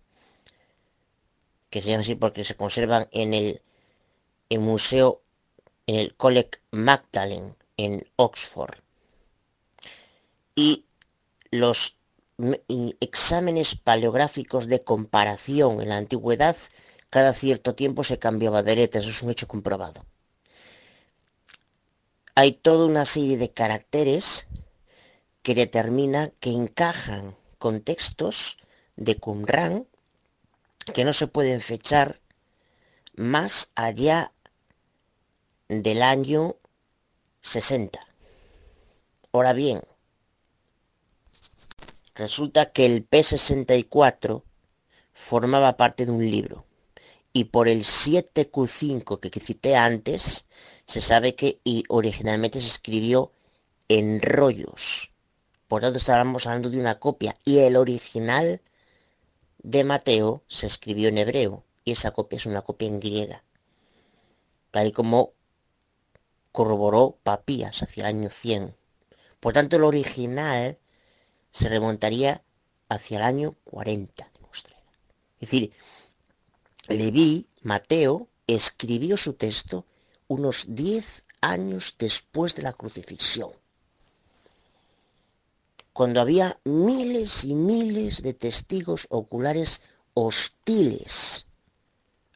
[1.70, 3.62] que se llama así porque se conservan en el,
[4.50, 5.22] el museo,
[5.86, 8.80] en el College Magdalen en Oxford.
[10.56, 10.86] Y
[11.52, 11.98] los
[13.00, 16.56] exámenes paleográficos de comparación en la antigüedad,
[17.10, 20.06] cada cierto tiempo se cambiaba de letra, eso es un hecho comprobado.
[22.36, 24.48] Hay toda una serie de caracteres
[25.44, 28.58] que determina que encajan con textos
[28.96, 29.88] de Qumran
[30.94, 32.20] que no se pueden fechar
[33.16, 34.34] más allá
[35.70, 36.56] del año
[37.42, 38.00] 60.
[39.32, 39.82] Ahora bien,
[42.16, 44.44] resulta que el P64
[45.14, 46.66] formaba parte de un libro
[47.34, 50.46] y por el 7Q5 que cité antes
[50.86, 53.32] se sabe que y originalmente se escribió
[53.88, 55.12] en rollos.
[55.68, 58.62] Por tanto estábamos hablando de una copia y el original
[59.64, 63.44] de Mateo se escribió en hebreo y esa copia es una copia en griega.
[64.72, 65.34] Tal y como
[66.52, 68.76] corroboró Papías hacia el año 100.
[69.40, 70.78] Por tanto, el original
[71.54, 72.44] se remontaría
[72.90, 74.92] hacia el año 40 de nuestra era.
[75.40, 75.74] Es decir,
[76.90, 79.86] Leví, Mateo, escribió su texto
[80.28, 83.52] unos 10 años después de la crucifixión,
[85.94, 89.84] cuando había miles y miles de testigos oculares
[90.16, 91.46] hostiles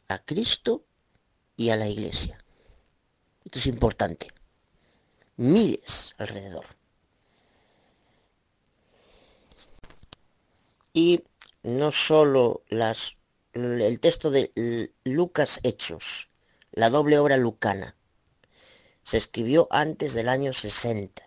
[0.06, 0.84] a Cristo
[1.56, 2.38] y a la iglesia.
[3.44, 4.28] Esto es importante.
[5.36, 6.77] Miles alrededor.
[11.00, 11.22] Y
[11.62, 13.18] no solo las,
[13.52, 16.28] el texto de Lucas Hechos,
[16.72, 17.94] la doble obra lucana,
[19.04, 21.22] se escribió antes del año 60.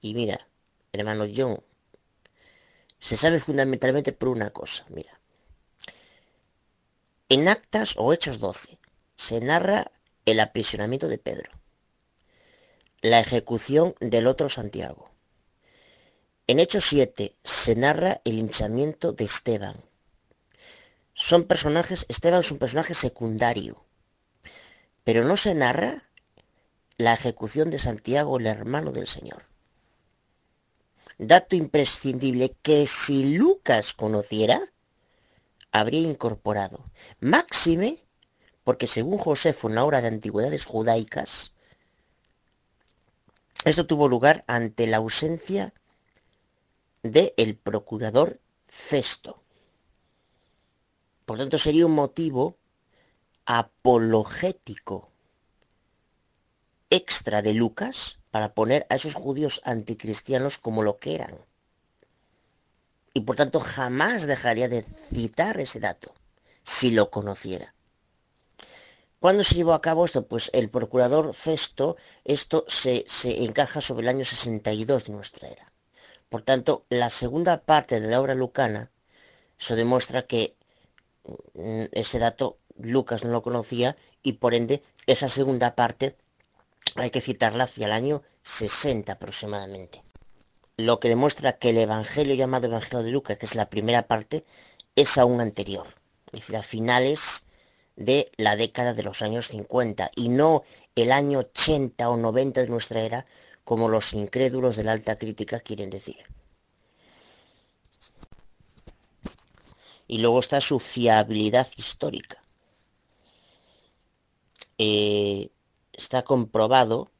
[0.00, 0.48] Y mira,
[0.92, 1.62] hermano John,
[2.98, 5.20] se sabe fundamentalmente por una cosa, mira.
[7.28, 8.76] En Actas o Hechos 12
[9.14, 9.92] se narra
[10.26, 11.52] el aprisionamiento de Pedro,
[13.02, 15.09] la ejecución del otro Santiago.
[16.50, 19.76] En Hechos 7 se narra el hinchamiento de Esteban.
[21.14, 23.84] Son personajes, Esteban es un personaje secundario,
[25.04, 26.10] pero no se narra
[26.96, 29.44] la ejecución de Santiago, el hermano del Señor.
[31.18, 34.60] Dato imprescindible que si Lucas conociera,
[35.70, 36.84] habría incorporado.
[37.20, 38.02] Máxime
[38.64, 41.52] porque según Josefo en la obra de antigüedades judaicas,
[43.64, 45.72] esto tuvo lugar ante la ausencia
[47.02, 49.42] del el procurador Festo.
[51.24, 52.56] Por tanto, sería un motivo
[53.46, 55.10] apologético
[56.90, 61.38] extra de Lucas para poner a esos judíos anticristianos como lo que eran.
[63.12, 66.14] Y por tanto jamás dejaría de citar ese dato,
[66.62, 67.74] si lo conociera.
[69.18, 70.26] ¿Cuándo se llevó a cabo esto?
[70.26, 73.04] Pues el procurador Festo, esto se,
[73.44, 75.69] encaja sobre el año 62 de nuestra era.
[76.30, 78.90] Por tanto, la segunda parte de la obra lucana,
[79.58, 80.54] eso demuestra que
[81.54, 86.16] mm, ese dato Lucas no lo conocía y por ende esa segunda parte
[86.94, 90.02] hay que citarla hacia el año 60 aproximadamente.
[90.76, 94.44] Lo que demuestra que el Evangelio llamado Evangelio de Lucas, que es la primera parte,
[94.94, 95.88] es aún anterior.
[96.26, 97.42] Es decir, a finales
[97.96, 100.62] de la década de los años 50 y no
[100.94, 103.26] el año 80 o 90 de nuestra era
[103.64, 106.18] como los incrédulos de la alta crítica quieren decir.
[110.06, 112.42] Y luego está su fiabilidad histórica.
[114.78, 115.50] Eh,
[115.92, 117.10] está comprobado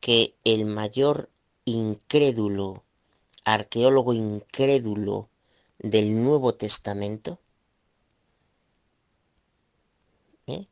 [0.00, 1.30] que el mayor
[1.64, 2.84] incrédulo,
[3.44, 5.30] arqueólogo incrédulo
[5.78, 7.38] del Nuevo Testamento,
[10.46, 10.66] ¿eh?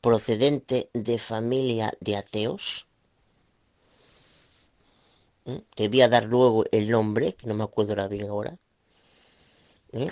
[0.00, 2.89] procedente de familia de ateos,
[5.50, 5.64] ¿eh?
[5.74, 8.58] te voy a dar luego el nombre, que no me acuerdo ahora bien ahora,
[9.92, 10.10] ¿eh?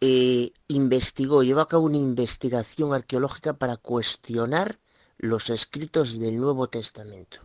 [0.00, 4.78] eh, investigó, llevó a cabo una investigación arqueológica para cuestionar
[5.18, 7.40] los escritos del Nuevo Testamento.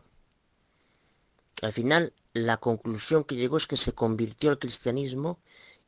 [1.62, 5.40] Al final, la conclusión que llegó es que se convirtió al cristianismo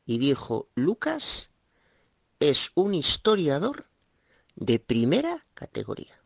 [0.06, 1.50] y dijo, Lucas
[2.40, 3.86] es un historiador
[4.54, 6.20] de primera categoría.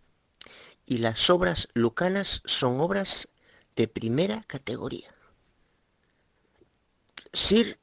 [0.91, 3.29] Y las obras lucanas son obras
[3.77, 5.15] de primera categoría.
[7.33, 7.79] Sir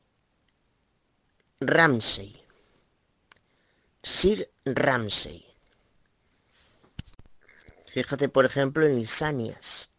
[1.62, 2.44] Ramsey.
[4.04, 5.46] Sir Ramsey.
[7.86, 9.90] Fíjate, por ejemplo, en Lisanias,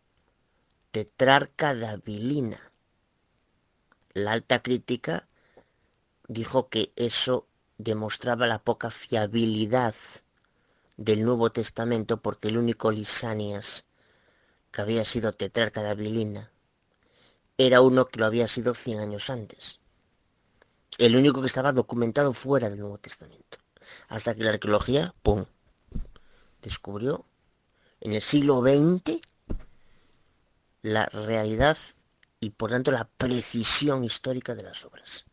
[0.91, 2.61] tetrarca de Abilina.
[4.13, 5.27] La alta crítica
[6.27, 7.47] dijo que eso
[7.79, 9.95] demostraba la poca fiabilidad
[10.99, 13.87] del Nuevo Testamento porque el único Lisanias
[14.73, 16.51] que había sido tetrarca de Abilina
[17.57, 19.79] era uno que lo había sido 100 años antes.
[20.99, 23.59] El único que estaba documentado fuera del Nuevo Testamento.
[24.09, 25.47] Hasta que la arqueología, ¡pum!,
[26.63, 27.25] descubrió
[28.01, 29.21] en el siglo XX
[30.83, 31.79] la realidad
[32.41, 35.27] y por tanto la precisión histórica de las obras.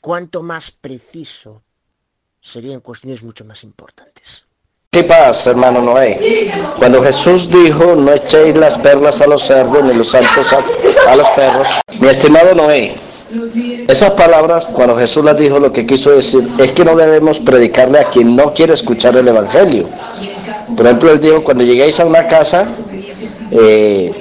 [0.00, 1.62] Cuanto más preciso
[2.42, 4.44] serían cuestiones mucho más importantes.
[4.90, 6.52] ¿Qué pasa, hermano Noé?
[6.76, 11.16] Cuando Jesús dijo, no echéis las perlas a los cerdos ni los santos a, a
[11.16, 11.68] los perros,
[11.98, 12.94] mi estimado Noé,
[13.88, 18.00] esas palabras, cuando Jesús las dijo, lo que quiso decir es que no debemos predicarle
[18.00, 19.88] a quien no quiere escuchar el Evangelio.
[20.76, 22.68] Por ejemplo, él dijo, cuando lleguéis a una casa,
[23.50, 24.12] eh,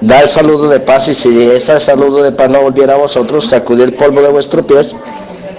[0.00, 3.46] da el saludo de paz y si ese saludo de paz no volviera a vosotros,
[3.46, 4.96] sacudid el polvo de vuestros pies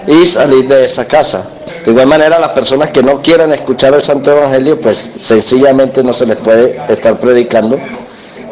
[0.06, 1.48] y salid de esa casa.
[1.84, 6.14] De igual manera, las personas que no quieran escuchar el Santo Evangelio, pues sencillamente no
[6.14, 7.78] se les puede estar predicando,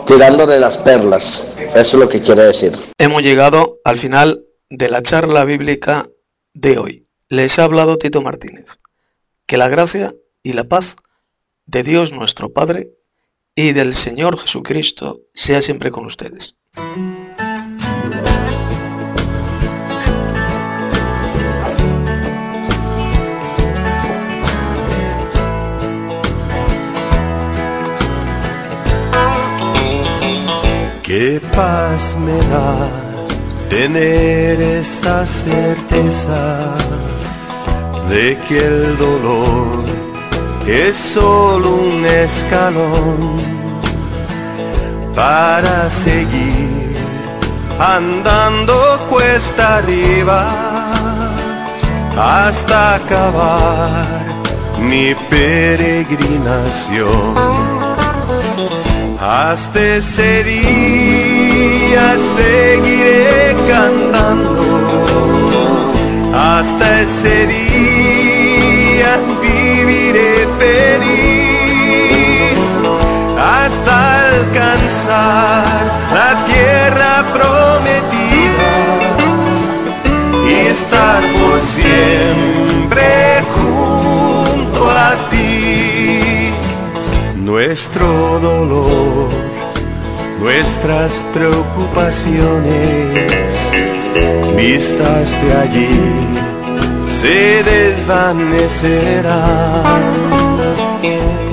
[0.07, 1.43] tirándole las perlas.
[1.75, 2.73] Eso es lo que quiere decir.
[2.99, 6.07] Hemos llegado al final de la charla bíblica
[6.53, 7.07] de hoy.
[7.29, 8.79] Les ha hablado Tito Martínez.
[9.47, 10.13] Que la gracia
[10.43, 10.97] y la paz
[11.65, 12.91] de Dios nuestro Padre
[13.55, 16.57] y del Señor Jesucristo sea siempre con ustedes.
[31.15, 32.75] Qué paz me da
[33.69, 36.75] tener esa certeza
[38.09, 39.85] de que el dolor
[40.67, 43.43] es solo un escalón
[45.15, 46.97] para seguir
[47.79, 48.75] andando
[49.11, 50.49] cuesta arriba
[52.17, 54.25] hasta acabar
[54.81, 57.53] mi peregrinación.
[59.25, 64.65] Hasta ese día seguiré cantando.
[66.35, 72.59] Hasta ese día viviré feliz.
[73.39, 78.73] Hasta alcanzar la tierra prometida
[80.49, 82.62] y estar por siempre
[87.73, 89.31] Nuestro dolor,
[90.39, 93.49] nuestras preocupaciones,
[94.55, 95.89] vistas de allí,
[97.09, 99.85] se desvanecerán.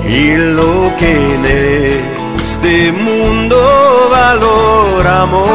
[0.06, 1.46] Y lo que en
[2.36, 5.48] este mundo valoramos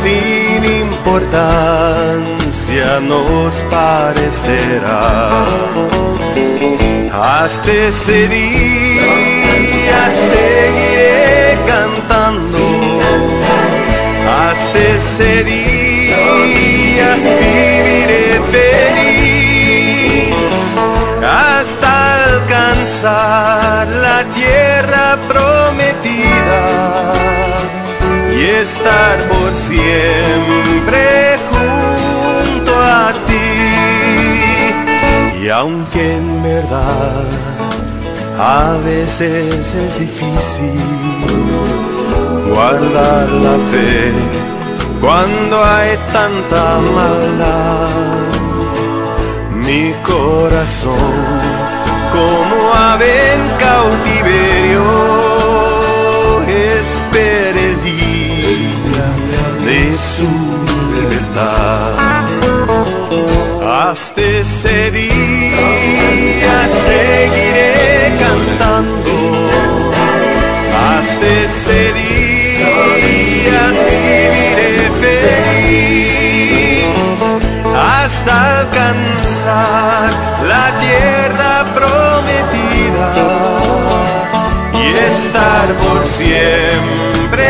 [0.00, 0.62] sin
[3.00, 5.44] nos parecerá.
[7.12, 12.58] Hasta ese día seguiré cantando.
[14.28, 20.34] Hasta ese día viviré feliz.
[21.22, 26.62] Hasta alcanzar la tierra prometida
[28.34, 31.17] y estar por siempre
[35.48, 37.24] Y aunque en verdad
[38.38, 40.78] a veces es difícil
[42.52, 44.12] guardar la fe
[45.00, 46.64] cuando hay tanta
[46.98, 48.26] maldad,
[49.54, 51.16] mi corazón
[52.12, 54.84] como ave en cautiverio
[56.78, 59.06] espera el día
[59.64, 59.80] de
[60.12, 60.28] su
[60.94, 61.94] libertad.
[63.90, 65.17] Hasta ese día
[71.68, 76.16] ese día viviré feliz
[77.76, 80.10] hasta alcanzar
[80.52, 83.08] la tierra prometida
[84.72, 87.46] y estar por siempre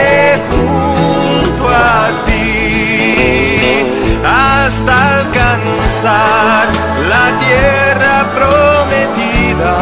[0.51, 3.87] junto a ti
[4.27, 6.67] hasta alcanzar
[7.09, 9.75] la tierra prometida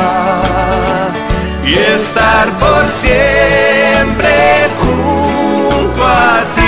[1.64, 4.28] y estar por siempre siempre
[4.78, 6.66] junto a ti.